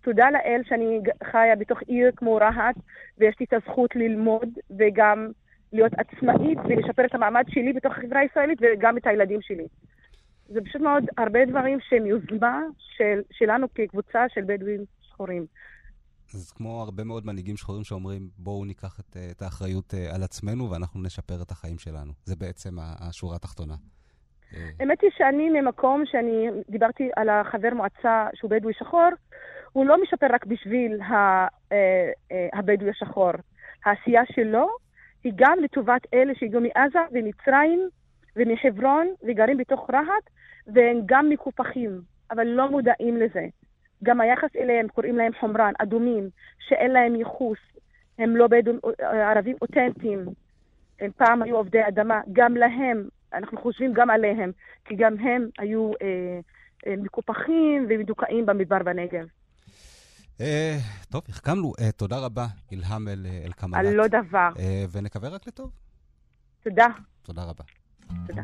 תודה 0.00 0.30
לאל 0.30 0.60
שאני 0.64 1.00
חיה 1.24 1.56
בתוך 1.56 1.82
עיר 1.82 2.10
כמו 2.16 2.36
רהט, 2.36 2.76
ויש 3.18 3.36
לי 3.40 3.46
את 3.46 3.52
הזכות 3.52 3.96
ללמוד 3.96 4.48
וגם 4.78 5.30
להיות 5.72 5.92
עצמאית 5.98 6.58
ולשפר 6.58 7.04
את 7.04 7.14
המעמד 7.14 7.44
שלי 7.48 7.72
בתוך 7.72 7.92
החברה 7.92 8.20
הישראלית 8.20 8.58
וגם 8.62 8.96
את 8.98 9.06
הילדים 9.06 9.40
שלי. 9.42 9.66
זה 10.48 10.60
פשוט 10.64 10.82
מאוד 10.82 11.04
הרבה 11.18 11.44
דברים 11.44 11.78
שהם 11.80 12.06
יוזמה 12.06 12.60
של, 12.78 13.20
שלנו 13.30 13.66
כקבוצה 13.74 14.24
של 14.28 14.40
בדואים 14.46 14.80
שחורים. 15.00 15.46
אז 16.34 16.52
כמו 16.52 16.82
הרבה 16.82 17.04
מאוד 17.04 17.26
מנהיגים 17.26 17.56
שחורים 17.56 17.84
שאומרים, 17.84 18.28
בואו 18.38 18.64
ניקח 18.64 19.00
את, 19.00 19.16
את 19.30 19.42
האחריות 19.42 19.94
אה, 19.94 20.14
על 20.14 20.22
עצמנו 20.22 20.70
ואנחנו 20.70 21.02
נשפר 21.02 21.42
את 21.42 21.50
החיים 21.50 21.78
שלנו. 21.78 22.12
זה 22.24 22.36
בעצם 22.36 22.70
השורה 22.78 23.36
התחתונה. 23.36 23.74
האמת 24.80 25.00
היא 25.02 25.10
שאני 25.16 25.50
ממקום 25.50 26.02
שאני 26.06 26.46
דיברתי 26.68 27.10
על 27.16 27.28
החבר 27.28 27.68
מועצה 27.74 28.26
שהוא 28.34 28.50
בדואי 28.50 28.74
שחור, 28.74 29.08
הוא 29.72 29.86
לא 29.86 30.02
משפר 30.02 30.26
רק 30.30 30.46
בשביל 30.46 31.00
אה, 31.02 31.46
אה, 31.72 32.48
הבדואי 32.52 32.90
השחור. 32.90 33.32
העשייה 33.84 34.22
שלו 34.32 34.68
היא 35.24 35.32
גם 35.36 35.58
לטובת 35.62 36.02
אלה 36.14 36.34
שהגיעו 36.34 36.62
מעזה 36.62 36.98
ומצרים 37.12 37.88
ומחברון 38.36 39.08
וגרים 39.22 39.56
בתוך 39.56 39.90
רהט, 39.90 40.30
והם 40.66 41.00
גם 41.06 41.28
מקופחים, 41.28 42.00
אבל 42.30 42.46
לא 42.46 42.70
מודעים 42.70 43.16
לזה. 43.16 43.46
גם 44.02 44.20
היחס 44.20 44.56
אליהם, 44.56 44.88
קוראים 44.88 45.16
להם 45.16 45.32
חומרן, 45.40 45.72
אדומים, 45.78 46.28
שאין 46.68 46.90
להם 46.90 47.16
ייחוס, 47.16 47.58
הם 48.18 48.36
לא 48.36 48.46
בדואים, 48.46 48.80
ערבים 48.98 49.56
אותנטיים, 49.62 50.24
הם 51.00 51.10
פעם 51.16 51.42
היו 51.42 51.56
עובדי 51.56 51.88
אדמה, 51.88 52.20
גם 52.32 52.56
להם, 52.56 53.08
אנחנו 53.34 53.58
חושבים 53.58 53.92
גם 53.92 54.10
עליהם, 54.10 54.50
כי 54.84 54.94
גם 54.96 55.18
הם 55.18 55.48
היו 55.58 55.92
אה, 56.02 56.40
אה, 56.86 56.94
מקופחים 56.96 57.86
ומדוכאים 57.88 58.46
במדבר 58.46 58.82
בנגב. 58.82 59.26
אה, 60.40 60.78
טוב, 61.10 61.22
החכמנו. 61.28 61.72
אה, 61.80 61.92
תודה 61.92 62.18
רבה, 62.18 62.46
אילהם 62.72 63.08
אל-קמלת. 63.08 63.86
על 63.86 63.94
לא 63.94 64.06
דבר. 64.06 64.48
אה, 64.58 64.84
ונקווה 64.90 65.28
רק 65.28 65.46
לטוב. 65.46 65.70
תודה. 66.62 66.86
תודה 67.22 67.44
רבה. 67.44 67.64
תודה. 68.26 68.42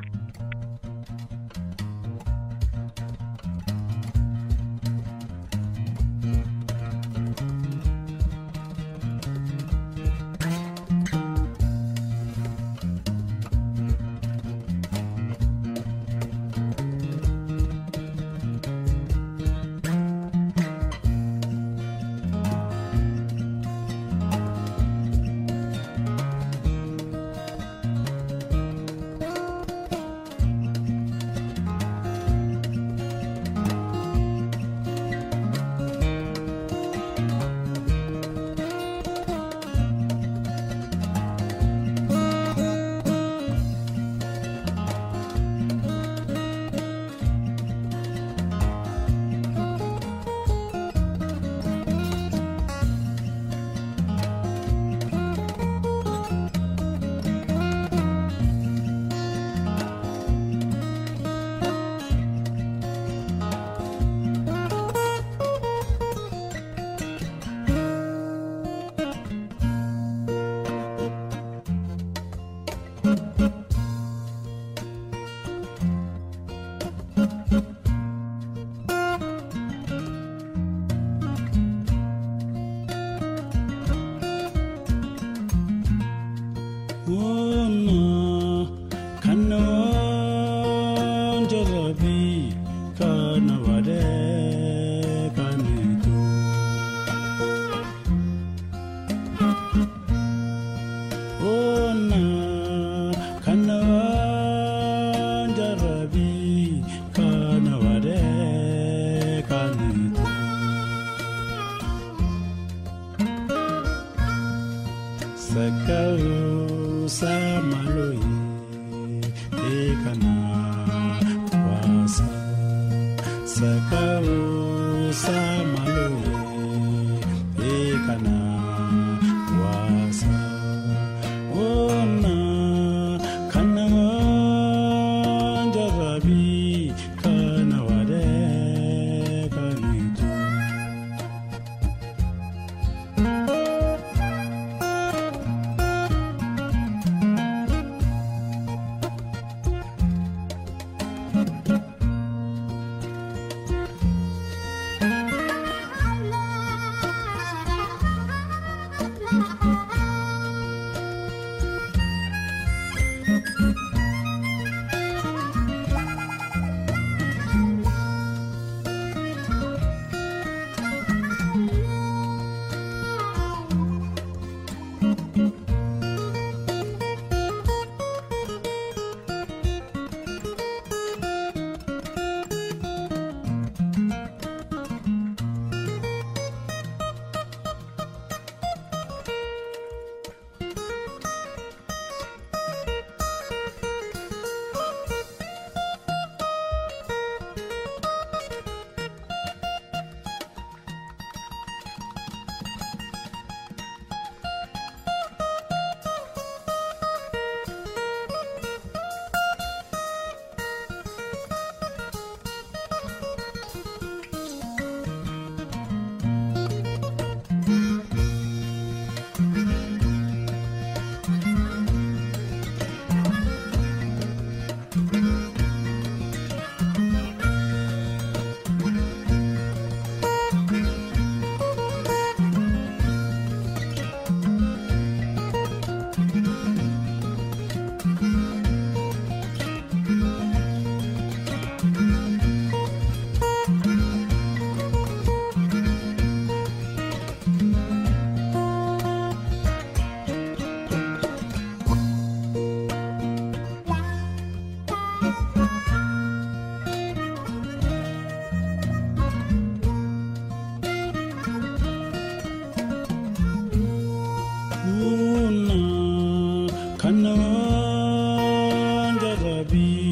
نبي 269.57 270.06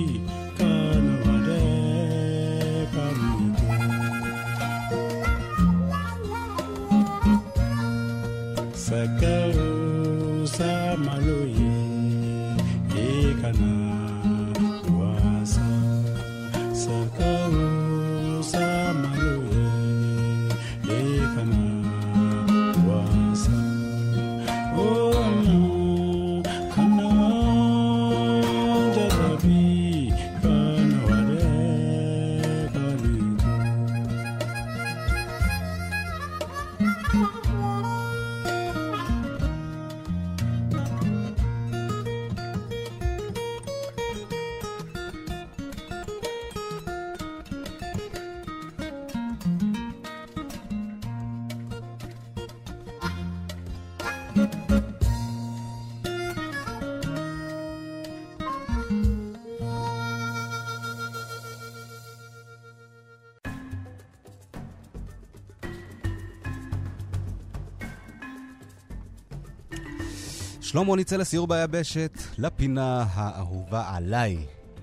שלמה 70.75 70.97
נצא 70.97 71.17
לסיור 71.17 71.47
ביבשת, 71.47 72.19
לפינה 72.39 73.07
האהובה 73.11 73.97
עליי. 73.97 74.37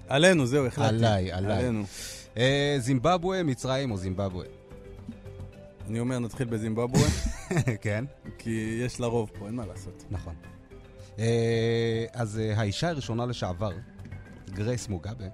עלינו, 0.07 0.45
זהו, 0.45 0.65
החלטתי. 0.65 0.95
עליי, 0.95 1.31
עליי. 1.31 1.57
עלינו. 1.57 1.83
אה, 2.37 2.75
זימבבואה, 2.79 3.43
מצרים 3.43 3.91
או 3.91 3.97
זימבבואה? 3.97 4.45
אני 5.87 5.99
אומר, 5.99 6.19
נתחיל 6.19 6.47
בזימבבואה, 6.47 7.09
כן, 7.81 8.05
כי 8.37 8.79
יש 8.85 8.99
לה 8.99 9.07
רוב 9.07 9.31
פה, 9.39 9.47
אין 9.47 9.55
מה 9.55 9.65
לעשות. 9.65 10.03
נכון. 10.11 10.33
אה, 11.19 12.05
אז 12.13 12.39
אה, 12.39 12.59
האישה 12.59 12.89
הראשונה 12.89 13.25
לשעבר, 13.25 13.71
גרייס 14.49 14.87
מוגאבה, 14.87 15.25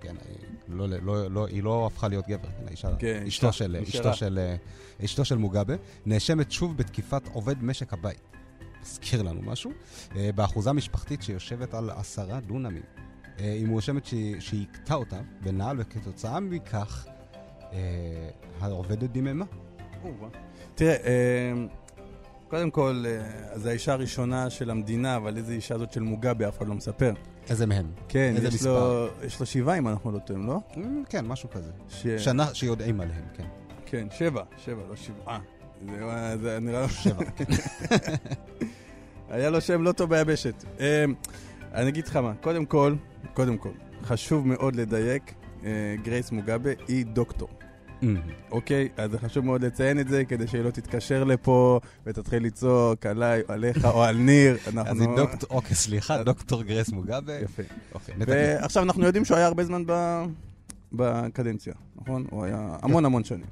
כן, 0.00 0.14
היא 0.28 0.36
לא, 0.68 0.88
לא, 0.88 1.30
לא, 1.30 1.46
היא 1.46 1.62
לא 1.62 1.86
הפכה 1.86 2.08
להיות 2.08 2.28
גבר, 2.28 2.48
כן, 2.48 2.68
האישה, 2.68 2.88
כן, 2.98 3.24
אשתו, 3.26 3.52
של. 3.52 3.76
אשתו, 3.88 4.14
של, 4.14 4.38
אה, 4.38 4.56
אשתו 5.04 5.24
של 5.24 5.36
מוגאבה, 5.36 5.74
נאשמת 6.06 6.52
שוב 6.52 6.76
בתקיפת 6.76 7.22
עובד 7.32 7.64
משק 7.64 7.92
הבית. 7.92 8.30
מזכיר 8.82 9.22
לנו 9.22 9.42
משהו. 9.42 9.70
אה, 10.16 10.30
באחוזה 10.34 10.72
משפחתית 10.72 11.22
שיושבת 11.22 11.74
על 11.74 11.90
עשרה 11.90 12.40
דונמים. 12.40 12.82
אה, 13.40 13.52
היא 13.52 13.66
מואשמת 13.66 14.06
שהיא 14.38 14.66
הכתה 14.70 14.94
אותה 14.94 15.20
בנעל, 15.40 15.76
וכתוצאה 15.80 16.40
מכך 16.40 17.06
אה, 17.72 17.78
העובדת 18.60 19.10
דיממה. 19.10 19.44
תראה, 20.74 20.96
אה, 20.96 21.52
קודם 22.48 22.70
כל, 22.70 23.04
זו 23.54 23.68
האישה 23.68 23.92
הראשונה 23.92 24.50
של 24.50 24.70
המדינה, 24.70 25.16
אבל 25.16 25.36
איזה 25.36 25.52
אישה 25.52 25.78
זאת 25.78 25.92
של 25.92 26.00
מוגאבה, 26.00 26.48
אף 26.48 26.58
אחד 26.58 26.68
לא 26.68 26.74
מספר. 26.74 27.12
איזה 27.50 27.66
מהם? 27.66 27.92
כן, 28.08 28.32
איזה 28.36 28.48
יש 28.48 28.62
לו, 28.66 29.06
יש 29.22 29.40
לו 29.40 29.46
שבעה, 29.46 29.78
אם 29.78 29.88
אנחנו 29.88 30.12
לא 30.12 30.18
טועים, 30.18 30.46
לא? 30.46 30.58
כן, 31.08 31.26
משהו 31.26 31.50
כזה. 31.50 31.72
ש... 31.88 32.06
שנה 32.06 32.54
שיודעים 32.54 33.00
עליהם, 33.00 33.24
כן. 33.34 33.46
כן, 33.86 34.06
שבע, 34.10 34.42
שבע, 34.56 34.82
לא 34.88 34.96
שבעה. 34.96 35.40
זה, 35.88 36.36
זה 36.42 36.58
נראה... 36.60 36.88
שבע. 36.88 37.24
היה 39.30 39.50
לו 39.50 39.60
שם 39.60 39.82
לא 39.82 39.92
טוב 39.92 40.10
ביבשת. 40.10 40.64
אה, 40.80 41.04
אני 41.74 41.88
אגיד 41.88 42.06
לך 42.06 42.16
מה, 42.16 42.34
קודם 42.34 42.66
כל, 42.66 42.94
קודם 43.34 43.56
כל, 43.56 43.70
חשוב 44.02 44.46
מאוד 44.46 44.76
לדייק, 44.76 45.34
אה, 45.64 45.94
גרייס 46.02 46.30
מוגאבה 46.30 46.70
היא 46.88 47.06
דוקטור. 47.06 47.48
אמ, 48.02 48.16
אוקיי? 48.50 48.88
אז 48.96 49.10
זה 49.10 49.18
חשוב 49.18 49.44
מאוד 49.44 49.64
לציין 49.64 50.00
את 50.00 50.08
זה, 50.08 50.24
כדי 50.24 50.46
שהיא 50.46 50.62
לא 50.62 50.70
תתקשר 50.70 51.24
לפה 51.24 51.80
ותתחיל 52.06 52.44
לצעוק 52.44 53.06
עליי, 53.06 53.42
עליך 53.48 53.84
או 53.84 54.02
על 54.02 54.16
ניר. 54.16 54.56
אנחנו... 54.66 54.90
אז 54.90 55.00
היא 55.00 55.08
דוקטור, 55.16 55.50
אוקיי, 55.50 55.76
סליחה, 55.76 56.22
דוקטור 56.22 56.62
גרייס 56.62 56.92
מוגאבה. 56.92 57.38
יפה. 57.38 57.62
אוקיי, 57.94 58.14
נתקן. 58.18 58.32
ועכשיו 58.32 58.82
אנחנו 58.82 59.04
יודעים 59.04 59.24
שהוא 59.24 59.36
היה 59.36 59.46
הרבה 59.46 59.64
זמן 59.64 59.82
ב... 59.86 59.92
בקדנציה, 60.92 61.74
נכון? 61.96 62.24
הוא 62.30 62.44
היה 62.44 62.76
המון 62.82 63.04
המון 63.04 63.24
שנים. 63.24 63.46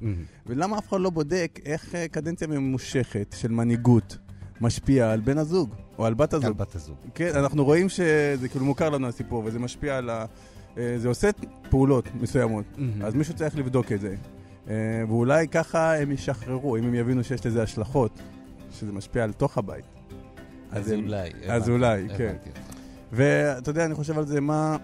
ולמה 0.45 0.77
אף 0.77 0.89
אחד 0.89 1.01
לא 1.01 1.09
בודק 1.09 1.59
איך 1.65 1.95
אה, 1.95 2.07
קדנציה 2.07 2.47
ממושכת 2.47 3.35
של 3.39 3.51
מנהיגות 3.51 4.17
משפיעה 4.61 5.11
על 5.11 5.19
בן 5.19 5.37
הזוג, 5.37 5.75
או 5.97 6.05
על 6.05 6.13
בת 6.13 6.33
על 6.33 6.39
הזוג? 6.43 6.57
בת 6.57 6.75
הזוג. 6.75 6.95
כן, 7.15 7.31
אנחנו 7.35 7.65
רואים 7.65 7.89
שזה 7.89 8.47
כאילו 8.51 8.65
מוכר 8.65 8.89
לנו 8.89 9.07
הסיפור, 9.07 9.43
וזה 9.45 9.59
משפיע 9.59 9.97
על 9.97 10.09
ה... 10.09 10.25
אה, 10.77 10.93
זה 10.97 11.07
עושה 11.07 11.29
פעולות 11.69 12.05
מסוימות, 12.21 12.65
אז 13.03 13.13
מישהו 13.15 13.33
צריך 13.35 13.57
לבדוק 13.57 13.91
את 13.91 13.99
זה. 14.01 14.15
אה, 14.69 14.75
ואולי 15.07 15.47
ככה 15.47 15.97
הם 15.97 16.11
ישחררו, 16.11 16.77
אם 16.77 16.83
הם 16.83 16.95
יבינו 16.95 17.23
שיש 17.23 17.45
לזה 17.45 17.63
השלכות, 17.63 18.19
שזה 18.71 18.91
משפיע 18.91 19.23
על 19.23 19.33
תוך 19.33 19.57
הבית. 19.57 19.85
אז 20.71 20.91
הם- 20.91 20.99
אולי. 21.03 21.29
אז 21.47 21.69
אולי, 21.69 22.07
כן. 22.17 22.35
ואתה 23.11 23.69
יודע, 23.69 23.85
אני 23.85 23.95
חושב 23.95 24.17
על 24.17 24.25
זה, 24.25 24.41
מה 24.41 24.77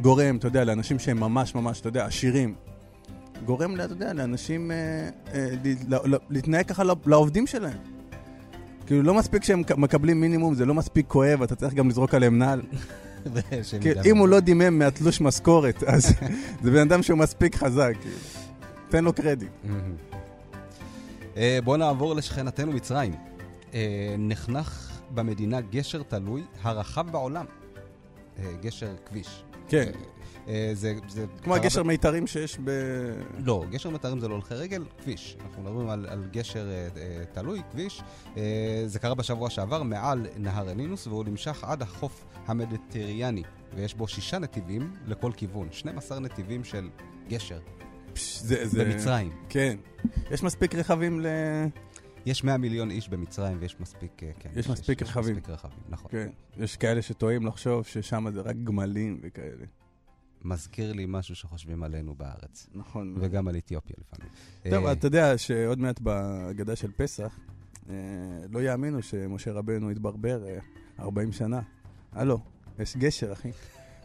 גורם, 0.00 0.36
אתה 0.36 0.46
יודע, 0.46 0.64
לאנשים 0.64 0.98
שהם 0.98 1.20
ממש 1.20 1.54
ממש, 1.54 1.80
אתה 1.80 1.88
יודע, 1.88 2.06
עשירים. 2.06 2.54
גורם, 3.44 3.74
אתה 3.74 3.92
יודע, 3.92 4.12
לאנשים 4.12 4.70
אה, 4.70 4.76
אה, 5.34 5.48
להתנהג 6.30 6.66
ככה 6.66 6.84
לעו- 6.84 6.96
לעובדים 7.06 7.46
שלהם. 7.46 7.78
כאילו, 8.86 9.02
לא 9.02 9.14
מספיק 9.14 9.44
שהם 9.44 9.62
מקבלים 9.76 10.20
מינימום, 10.20 10.54
זה 10.54 10.66
לא 10.66 10.74
מספיק 10.74 11.06
כואב, 11.08 11.42
אתה 11.42 11.54
צריך 11.56 11.74
גם 11.74 11.88
לזרוק 11.88 12.14
עליהם 12.14 12.38
נעל. 12.38 12.62
כאילו. 13.80 14.00
אם 14.04 14.16
הוא 14.16 14.28
לא 14.28 14.40
דימם 14.40 14.78
מהתלוש 14.78 15.20
משכורת, 15.20 15.82
אז 15.94 16.06
זה 16.62 16.70
בן 16.70 16.78
אדם 16.90 17.02
שהוא 17.02 17.18
מספיק 17.18 17.56
חזק, 17.56 17.92
כאילו. 18.00 18.16
תן 18.88 19.04
לו 19.04 19.12
קרדיט. 19.12 19.48
מהמם. 19.64 19.94
אה, 21.36 21.58
בואו 21.64 21.76
נעבור 21.76 22.14
לשכנתנו 22.14 22.72
מצרים. 22.72 23.12
אה, 23.74 24.14
נחנך 24.18 24.90
במדינה 25.14 25.60
גשר 25.60 26.02
תלוי 26.02 26.42
הרחב 26.62 27.10
בעולם. 27.10 27.44
אה, 28.38 28.44
גשר 28.62 28.94
כביש. 29.06 29.44
כן, 29.68 29.92
אה, 30.48 30.70
זה, 30.72 30.94
זה 31.08 31.26
כמו 31.42 31.54
הגשר 31.54 31.82
ב- 31.82 31.86
מיתרים 31.86 32.26
שיש 32.26 32.58
ב... 32.64 32.70
לא, 33.44 33.64
גשר 33.70 33.90
מיתרים 33.90 34.20
זה 34.20 34.28
לא 34.28 34.34
הולכי 34.34 34.54
רגל, 34.54 34.84
כביש. 35.02 35.36
אנחנו 35.44 35.62
מדברים 35.62 35.88
על, 35.88 36.06
על 36.08 36.24
גשר 36.32 36.70
אה, 36.70 36.88
אה, 36.96 37.24
תלוי, 37.32 37.62
כביש. 37.72 38.02
אה, 38.36 38.82
זה 38.86 38.98
קרה 38.98 39.14
בשבוע 39.14 39.50
שעבר 39.50 39.82
מעל 39.82 40.26
נהר 40.36 40.68
הנילוס, 40.68 41.06
והוא 41.06 41.24
נמשך 41.24 41.64
עד 41.64 41.82
החוף 41.82 42.24
המדיטריאני, 42.46 43.42
ויש 43.74 43.94
בו 43.94 44.08
שישה 44.08 44.38
נתיבים 44.38 44.92
לכל 45.06 45.32
כיוון. 45.36 45.68
12 45.70 46.20
נתיבים 46.20 46.64
של 46.64 46.90
גשר 47.28 47.58
פש, 48.12 48.38
זה, 48.40 48.66
זה... 48.66 48.84
במצרים. 48.84 49.30
כן. 49.48 49.76
יש 50.30 50.42
מספיק 50.42 50.74
רכבים 50.74 51.20
ל... 51.20 51.26
יש 52.26 52.44
100 52.44 52.56
מיליון 52.56 52.90
איש 52.90 53.08
במצרים 53.08 53.56
ויש 53.60 53.80
מספיק, 53.80 54.22
אה, 54.22 54.30
כן. 54.38 54.50
יש 54.56 54.68
מספיק 54.68 55.02
רכבים. 55.02 55.22
יש 55.22 55.38
מספיק 55.38 55.50
רכבים, 55.50 55.84
נכון. 55.88 56.10
כן. 56.10 56.28
יש 56.56 56.76
כאלה 56.76 57.02
שטועים 57.02 57.46
לחשוב 57.46 57.86
ששם 57.86 58.26
זה 58.30 58.40
רק 58.40 58.56
גמלים 58.64 59.20
וכאלה. 59.22 59.64
מזכיר 60.44 60.92
לי 60.92 61.04
משהו 61.08 61.34
שחושבים 61.34 61.82
עלינו 61.82 62.14
בארץ. 62.14 62.66
נכון. 62.74 63.16
וגם 63.20 63.48
על 63.48 63.56
אתיופיה 63.56 63.96
לפעמים. 64.00 64.32
טוב, 64.70 64.86
אה, 64.86 64.92
אתה 64.92 65.06
יודע 65.06 65.38
שעוד 65.38 65.78
מעט 65.78 66.00
בהגדה 66.00 66.76
של 66.76 66.90
פסח, 66.96 67.38
אה, 67.90 67.94
לא 68.50 68.62
יאמינו 68.62 69.02
שמשה 69.02 69.52
רבנו 69.52 69.90
התברבר 69.90 70.44
אה, 70.48 70.58
40 71.00 71.32
שנה. 71.32 71.60
הלו, 72.12 72.38
יש 72.78 72.96
גשר, 72.96 73.32
אחי. 73.32 73.50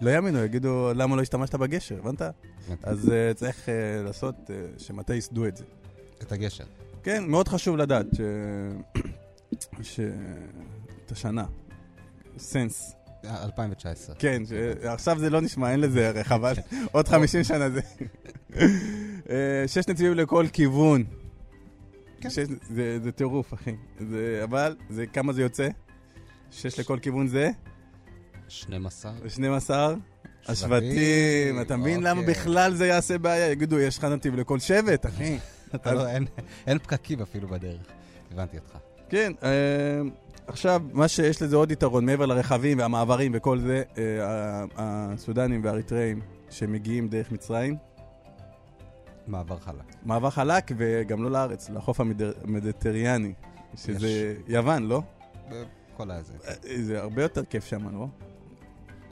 לא 0.01 0.09
יאמינו, 0.09 0.43
יגידו, 0.43 0.93
למה 0.95 1.15
לא 1.15 1.21
השתמשת 1.21 1.55
בגשר, 1.55 1.99
הבנת? 1.99 2.21
אז 2.83 3.11
צריך 3.35 3.69
לעשות 4.03 4.35
שמטה 4.77 5.13
ייסדו 5.13 5.45
את 5.45 5.57
זה. 5.57 5.63
את 6.21 6.31
הגשר. 6.31 6.65
כן, 7.03 7.23
מאוד 7.27 7.47
חשוב 7.47 7.77
לדעת 7.77 8.05
ש... 8.15 8.21
ש... 9.81 9.99
את 11.05 11.11
השנה. 11.11 11.45
סנס. 12.37 12.95
אה, 13.25 13.43
2019. 13.43 14.15
כן, 14.15 14.43
ש... 14.45 14.51
עכשיו 14.83 15.19
זה 15.19 15.29
לא 15.29 15.41
נשמע, 15.41 15.71
אין 15.71 15.79
לזה 15.79 16.07
ערך, 16.07 16.31
אבל 16.31 16.53
עוד 16.91 17.07
50 17.07 17.43
שנה 17.43 17.69
זה... 17.69 17.81
אה, 19.29 19.63
שש 19.67 19.87
נתיבים 19.87 20.13
לכל 20.13 20.45
כיוון. 20.53 21.03
כן. 22.21 22.29
שש... 22.29 22.45
זה, 22.69 22.99
זה 23.03 23.11
טירוף, 23.11 23.53
אחי. 23.53 23.75
זה... 24.09 24.41
אבל, 24.43 24.75
זה... 24.89 25.05
כמה 25.05 25.33
זה 25.33 25.41
יוצא? 25.41 25.67
שש 26.51 26.79
לכל 26.79 26.99
כיוון 27.01 27.27
זה? 27.27 27.49
12. 28.47 29.11
12. 29.27 29.95
השבטים, 30.47 31.61
אתה 31.61 31.77
מבין 31.77 32.03
למה 32.03 32.19
אוקיי. 32.19 32.33
בכלל 32.33 32.73
זה 32.73 32.87
יעשה 32.87 33.17
בעיה? 33.17 33.51
יגידו, 33.51 33.79
יש 33.79 33.97
לך 33.97 34.03
נתיב 34.03 34.35
לכל 34.35 34.59
שבט, 34.59 35.05
אחי. 35.05 35.37
לא, 35.85 36.07
אין, 36.07 36.25
אין 36.67 36.79
פקקים 36.79 37.21
אפילו 37.21 37.47
בדרך. 37.47 37.81
הבנתי 38.31 38.57
אותך. 38.57 38.77
כן, 39.09 39.33
אה, 39.43 40.01
עכשיו, 40.47 40.81
מה 40.93 41.07
שיש 41.07 41.41
לזה 41.41 41.55
עוד 41.55 41.71
יתרון, 41.71 42.05
מעבר 42.05 42.25
לרכבים 42.25 42.79
והמעברים 42.79 43.31
וכל 43.35 43.59
זה, 43.59 43.83
אה, 43.97 44.65
הסודנים 44.75 45.63
והאריתראים 45.63 46.21
שמגיעים 46.49 47.07
דרך 47.07 47.31
מצרים, 47.31 47.77
מעבר 49.27 49.57
חלק. 49.57 49.95
מעבר 50.03 50.29
חלק 50.29 50.71
וגם 50.77 51.23
לא 51.23 51.31
לארץ, 51.31 51.69
לחוף 51.69 51.99
המדיטריאני, 52.43 53.33
שזה 53.75 54.35
יוון, 54.47 54.87
לא? 54.87 55.01
כל 55.97 56.11
הזה. 56.11 56.33
אה, 56.47 56.53
זה 56.81 57.01
הרבה 57.01 57.21
יותר 57.21 57.45
כיף 57.45 57.65
שם, 57.65 57.99
לא? 57.99 58.07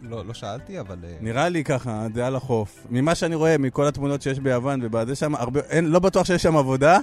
לא, 0.02 0.26
לא 0.26 0.34
שאלתי, 0.34 0.80
אבל... 0.80 0.98
אה, 1.04 1.18
נראה 1.22 1.50
לי 1.50 1.64
ככה, 1.64 2.08
זה 2.14 2.28
על 2.28 2.36
החוף. 2.36 2.88
ממה 2.89 3.16
שאני 3.16 3.36
רואה, 3.36 3.58
מכל 3.58 3.88
התמונות 3.88 4.22
שיש 4.22 4.39
ביוון 4.39 4.80
ובזה 4.84 5.16
שם, 5.16 5.36
הרבה, 5.36 5.60
אין, 5.60 5.86
לא 5.86 6.00
בטוח 6.00 6.26
שיש 6.26 6.43
שם 6.43 6.58
עבודה, 6.58 7.00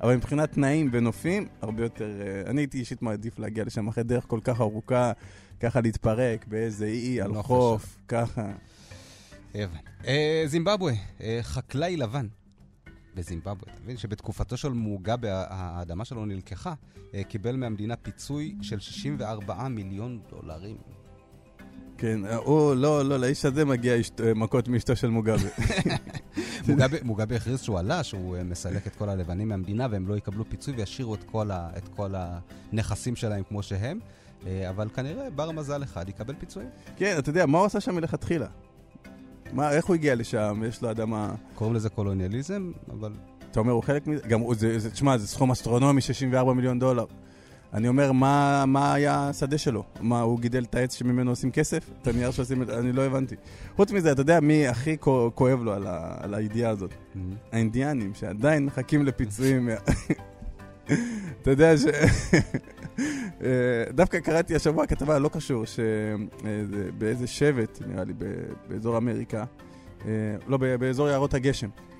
אבל 0.00 0.16
מבחינת 0.16 0.52
תנאים 0.52 0.90
ונופים, 0.92 1.48
הרבה 1.62 1.82
יותר... 1.82 2.20
אה, 2.20 2.50
אני 2.50 2.60
הייתי 2.60 2.78
אישית 2.78 3.02
מעדיף 3.02 3.38
להגיע 3.38 3.64
לשם 3.64 3.88
אחרי 3.88 4.04
דרך 4.04 4.24
כל 4.26 4.40
כך 4.44 4.60
ארוכה, 4.60 5.12
ככה 5.60 5.80
להתפרק 5.80 6.46
באיזה 6.46 6.86
אי, 6.86 7.20
על 7.20 7.32
נופש. 7.32 7.46
חוף, 7.46 7.98
ככה. 8.08 8.52
הבנתי. 9.54 9.78
אה, 10.06 10.42
זימבבואה, 10.46 10.94
אה, 11.20 11.38
חקלאי 11.42 11.96
לבן 11.96 12.26
בזימבבואה. 13.14 13.72
אתה 13.72 13.82
מבין 13.82 13.96
שבתקופתו 13.96 14.56
של 14.56 14.68
מוגאבה 14.72 15.44
האדמה 15.48 16.04
שלו 16.04 16.26
נלקחה, 16.26 16.74
קיבל 17.28 17.56
מהמדינה 17.56 17.96
פיצוי 17.96 18.54
של 18.62 18.80
64 18.80 19.68
מיליון 19.68 20.20
דולרים. 20.30 20.76
כן, 22.04 22.24
אה, 22.24 22.36
הוא, 22.36 22.74
לא, 22.74 23.04
לא, 23.04 23.16
לאיש 23.18 23.44
הזה 23.44 23.64
מגיע 23.64 23.94
אה, 23.94 24.34
מכות 24.34 24.68
מאשתו 24.68 24.96
של. 24.96 25.08
מוגאבה- 25.10 25.48
מוגאבה 27.04 27.36
הכריז 27.36 27.60
שהוא 27.60 27.78
עלה, 27.78 28.02
שהוא 28.02 28.36
אה, 28.36 28.44
מסלק 28.44 28.86
את 28.86 28.96
כל 28.96 29.08
הלבנים 29.08 29.48
מהמדינה 29.48 29.86
והם 29.90 30.08
לא 30.08 30.16
יקבלו 30.16 30.44
פיצוי 30.48 30.74
וישאירו 30.76 31.14
את 31.14 31.24
כל, 31.24 31.50
ה, 31.50 31.70
את 31.76 31.88
כל 31.88 32.14
הנכסים 32.72 33.16
שלהם 33.16 33.42
כמו 33.48 33.62
שהם. 33.62 33.98
אבל 34.68 34.88
כנראה 34.94 35.30
בר 35.30 35.50
מזל 35.50 35.82
אחד 35.82 36.08
יקבל 36.08 36.34
פיצויים. 36.38 36.68
כן, 36.96 37.14
אתה 37.18 37.30
יודע, 37.30 37.46
מה 37.46 37.58
הוא 37.58 37.66
עשה 37.66 37.80
שם 37.80 37.94
מלכתחילה? 37.94 38.46
מה, 39.52 39.72
איך 39.72 39.84
הוא 39.86 39.94
הגיע 39.94 40.14
לשם? 40.14 40.62
יש 40.68 40.82
לו 40.82 40.90
אדמה... 40.90 41.34
קוראים 41.54 41.76
לזה 41.76 41.88
קולוניאליזם, 41.88 42.72
אבל 42.90 43.12
אתה 43.50 43.60
אומר, 43.60 43.72
הוא 43.72 43.82
חלק 43.82 44.06
מזה? 44.06 44.22
גם 44.28 44.40
הוא, 44.40 44.54
זה, 44.54 44.78
זה, 44.78 44.90
תשמע, 44.90 45.18
זה 45.18 45.26
סכום 45.28 45.50
אסטרונומי, 45.50 46.00
64 46.00 46.52
מיליון 46.52 46.78
דולר. 46.78 47.04
אני 47.74 47.88
אומר, 47.88 48.12
מה, 48.12 48.64
מה 48.66 48.94
היה 48.94 49.28
השדה 49.28 49.58
שלו? 49.58 49.84
מה, 50.00 50.20
הוא 50.20 50.40
גידל 50.40 50.64
את 50.64 50.74
העץ 50.74 50.94
שממנו 50.94 51.30
עושים 51.30 51.50
כסף? 51.50 51.90
את 52.02 52.06
הנייר 52.06 52.30
שעושים... 52.30 52.62
את- 52.62 52.70
אני 52.70 52.92
לא 52.92 53.02
הבנתי. 53.04 53.34
חוץ 53.76 53.92
מזה, 53.92 54.12
אתה 54.12 54.20
יודע 54.20 54.40
מי 54.40 54.68
הכי 54.68 54.98
כו- 54.98 55.30
כואב 55.34 55.62
לו 55.62 55.72
על, 55.72 55.86
ה, 55.86 56.14
על 56.20 56.34
הידיעה 56.34 56.70
הזאת? 56.70 56.94
האינדיאנים, 57.52 58.14
שעדיין 58.14 58.64
מחכים 58.66 59.04
לפיצויים. 59.06 59.68
אתה 61.42 61.50
יודע 61.50 61.76
ש... 61.76 61.84
אה, 63.42 63.48
דווקא 63.90 64.18
קראתי 64.20 64.54
השבוע 64.54 64.86
כתבה 64.86 65.18
לא 65.18 65.28
קשור, 65.28 65.64
שבאיזה 65.64 67.26
שבט, 67.26 67.82
נראה 67.86 68.04
לי, 68.04 68.12
באזור 68.68 68.96
אמריקה, 68.96 69.44
אה, 70.06 70.10
לא, 70.46 70.56
באזור 70.56 71.08
יערות 71.08 71.34
הגשם, 71.34 71.68
אה, 71.68 71.93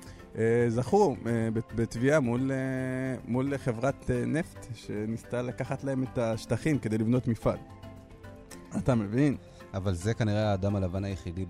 זכו 0.69 1.15
אה, 1.25 1.49
בת- 1.53 1.73
בתביעה 1.75 2.19
מול, 2.19 2.51
אה, 2.51 2.57
מול 3.27 3.57
חברת 3.57 4.11
אה, 4.11 4.25
נפט 4.25 4.67
שניסתה 4.75 5.41
לקחת 5.41 5.83
להם 5.83 6.03
את 6.03 6.17
השטחים 6.17 6.79
כדי 6.79 6.97
לבנות 6.97 7.27
מפעל. 7.27 7.57
אתה 8.77 8.95
מבין? 8.95 9.37
אבל 9.73 9.93
זה 9.93 10.13
כנראה 10.13 10.51
האדם 10.51 10.75
הלבן 10.75 11.03
היחידי 11.03 11.45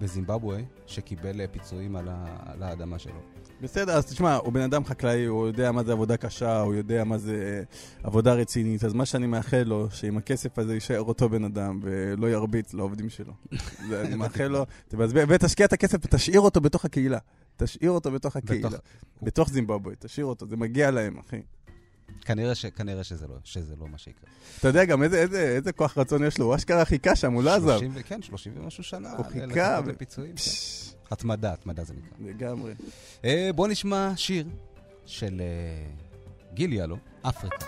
בזימבבואה 0.00 0.60
שקיבל 0.86 1.40
אה, 1.40 1.46
פיצויים 1.48 1.96
על 1.96 2.08
על 2.46 2.62
האדמה 2.62 2.98
שלו. 2.98 3.20
בסדר, 3.60 3.92
אז 3.92 4.06
תשמע, 4.06 4.34
הוא 4.34 4.52
בן 4.52 4.60
אדם 4.60 4.84
חקלאי, 4.84 5.24
הוא 5.24 5.46
יודע 5.46 5.72
מה 5.72 5.82
זה 5.84 5.92
עבודה 5.92 6.16
קשה, 6.16 6.60
הוא 6.60 6.74
יודע 6.74 7.04
מה 7.04 7.18
זה 7.18 7.62
עבודה 8.02 8.34
רצינית, 8.34 8.84
אז 8.84 8.94
מה 8.94 9.06
שאני 9.06 9.26
מאחל 9.26 9.62
לו, 9.66 9.86
שעם 9.90 10.16
הכסף 10.16 10.58
הזה 10.58 10.74
יישאר 10.74 11.00
אותו 11.02 11.28
בן 11.28 11.44
אדם 11.44 11.80
ולא 11.82 12.26
ירביץ 12.30 12.74
לעובדים 12.74 13.08
שלו. 13.08 13.32
זה, 13.88 14.00
אני 14.00 14.14
מאחל 14.14 14.46
לו, 14.46 14.66
ותשקיע 15.28 15.66
את 15.66 15.72
הכסף 15.72 15.98
ותשאיר 16.04 16.40
אותו 16.40 16.60
בתוך 16.60 16.84
הקהילה. 16.84 17.18
תשאיר 17.56 17.90
אותו 17.90 18.10
בתוך 18.12 18.36
הקהילה. 18.36 18.68
בתוך- 18.68 18.80
בתוך 19.22 19.50
זימבבואה, 19.50 19.94
תשאיר 19.98 20.26
אותו, 20.26 20.46
זה 20.46 20.56
מגיע 20.56 20.90
להם, 20.90 21.18
אחי. 21.18 21.40
כנראה, 22.24 22.54
ש, 22.54 22.66
כנראה 22.66 23.04
שזה, 23.04 23.26
לא, 23.26 23.34
שזה 23.44 23.74
לא 23.80 23.88
מה 23.88 23.98
שיקרה. 23.98 24.30
אתה 24.58 24.68
יודע 24.68 24.84
גם 24.84 25.02
איזה, 25.02 25.18
איזה, 25.20 25.40
איזה 25.56 25.72
כוח 25.72 25.98
רצון 25.98 26.24
יש 26.24 26.38
לו, 26.38 26.46
הוא 26.46 26.54
אשכרה 26.54 26.84
חיכה 26.84 27.16
שם, 27.16 27.32
הוא 27.32 27.42
לא 27.42 27.54
עזב. 27.54 27.66
30 27.68 27.90
ו- 27.94 28.00
כן, 28.06 28.22
30 28.22 28.52
ומשהו 28.56 28.84
שנה. 28.84 29.12
הוא 29.16 29.24
חיכה 29.26 29.80
ו- 29.84 29.88
לפיצויים. 29.90 30.34
כן. 30.36 30.50
התמדה, 31.10 31.52
התמדה 31.52 31.84
זה 31.84 31.94
נקרא. 31.94 32.28
לגמרי. 32.30 32.74
אה, 33.24 33.50
בוא 33.54 33.68
נשמע 33.68 34.12
שיר 34.16 34.46
של 35.06 35.40
אה, 35.40 35.92
גיל 36.54 36.72
יאלו, 36.72 36.96
אפריקה. 37.22 37.66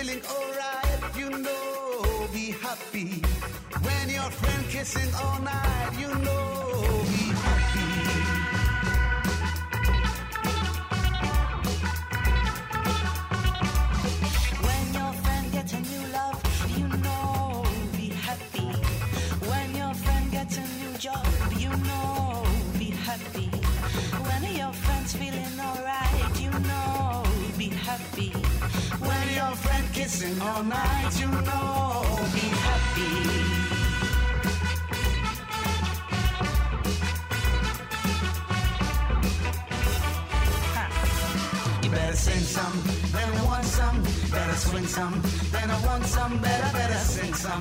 Feeling 0.00 0.22
alright, 0.24 1.16
you 1.16 1.30
know, 1.30 2.28
be 2.32 2.52
happy. 2.52 3.22
When 3.82 4.08
your 4.08 4.30
friend 4.30 4.64
kissing 4.70 5.14
all 5.14 5.40
night, 5.42 5.90
you 5.98 6.08
know, 6.08 7.04
be 7.04 7.24
happy. 7.44 8.39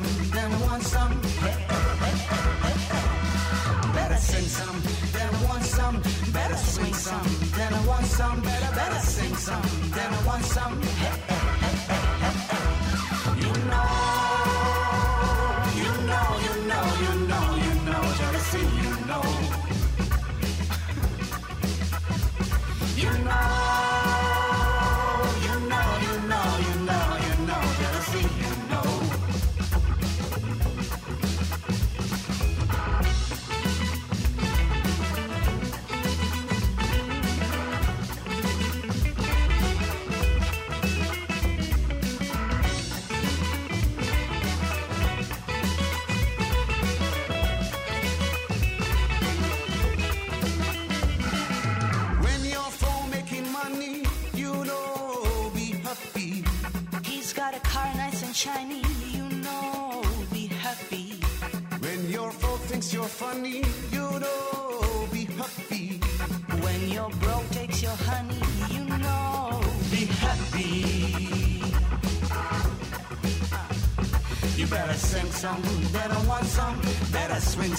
Some, 0.04 0.32
then 0.32 0.52
want 0.62 0.84
some. 0.84 1.22
Better 3.94 4.18
sing 4.18 4.46
some, 4.46 4.82
then 5.14 5.30
I 5.34 5.44
want 5.46 5.64
some, 5.64 6.02
better 6.32 6.56
swing 6.56 6.94
some, 6.94 7.22
then 7.56 7.74
I 7.74 7.86
want 7.86 8.06
some, 8.06 8.42
better, 8.42 8.76
better 8.76 9.00
sing 9.00 9.36
some, 9.36 9.62
then 9.94 10.14
I 10.14 10.26
want 10.26 10.44
some. 10.46 11.39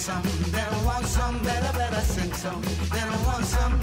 Some, 0.01 0.23
better 0.51 0.85
want 0.87 1.05
some, 1.05 1.39
better, 1.43 1.73
better 1.77 2.01
sing 2.01 2.33
some, 2.33 2.63
better 2.91 3.19
want 3.27 3.45
some. 3.45 3.79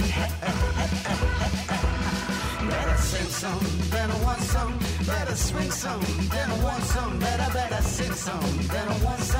Better 2.70 2.98
sing 2.98 3.30
some, 3.42 3.60
better 3.92 4.18
want 4.26 4.42
some, 4.42 4.74
better 5.06 5.36
swing 5.36 5.70
some, 5.70 6.00
better 6.32 6.64
want 6.64 6.84
some, 6.84 7.20
better, 7.20 7.54
better 7.54 7.82
sing 7.84 8.14
some, 8.14 8.68
better 8.68 9.06
want 9.06 9.20
some. 9.20 9.37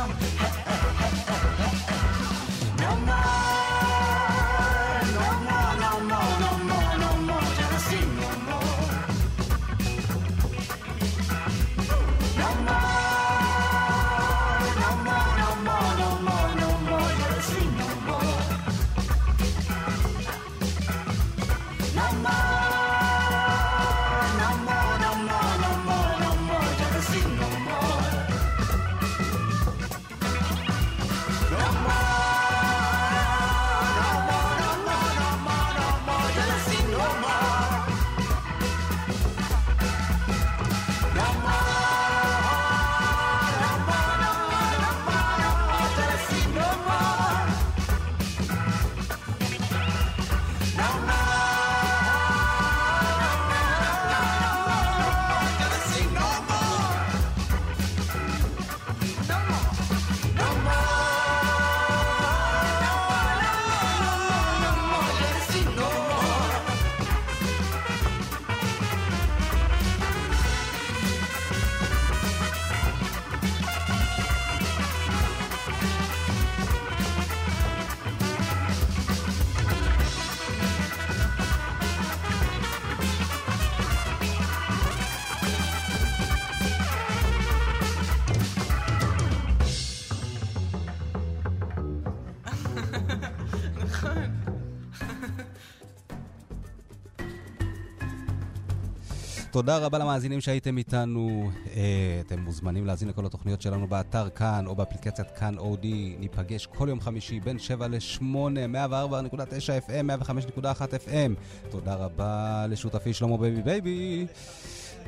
תודה 99.58 99.78
רבה 99.78 99.98
למאזינים 99.98 100.42
שהייתם 100.42 100.78
איתנו. 100.78 101.52
אה, 101.76 102.22
אתם 102.26 102.40
מוזמנים 102.40 102.86
להאזין 102.86 103.10
לכל 103.10 103.26
התוכניות 103.26 103.62
שלנו 103.62 103.88
באתר 103.88 104.30
כאן 104.30 104.68
או 104.68 104.76
באפליקציית 104.76 105.32
כאן 105.32 105.58
אודי. 105.58 106.16
ניפגש 106.20 106.66
כל 106.66 106.90
יום 106.90 107.02
חמישי 107.02 107.40
בין 107.40 107.60
7 107.60 107.88
ל-8, 107.88 108.22
104.9 108.22 109.88
FM, 109.88 110.24
105.1 110.24 110.62
FM. 111.08 111.32
תודה 111.70 111.96
רבה 111.96 112.66
לשותפי 112.70 113.14
שלמה 113.14 113.38
בייבי 113.38 113.62
בייבי. 113.62 114.28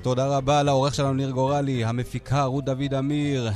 תודה 0.02 0.38
רבה 0.38 0.64
לעורך 0.64 0.96
שלנו 0.96 1.14
ניר 1.14 1.32
גורלי, 1.32 1.86
המפיקה 1.86 2.44
רות 2.44 2.66
דוד 2.66 2.94
אמיר. 3.00 3.52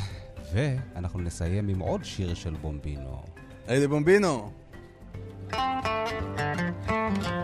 ואנחנו 0.54 1.20
נסיים 1.20 1.68
עם 1.68 1.80
עוד 1.80 2.04
שיר 2.04 2.34
של 2.34 2.54
בומבינו. 2.62 3.24
היידה 3.68 3.88
בומבינו. 3.88 4.52
Thank 6.88 7.43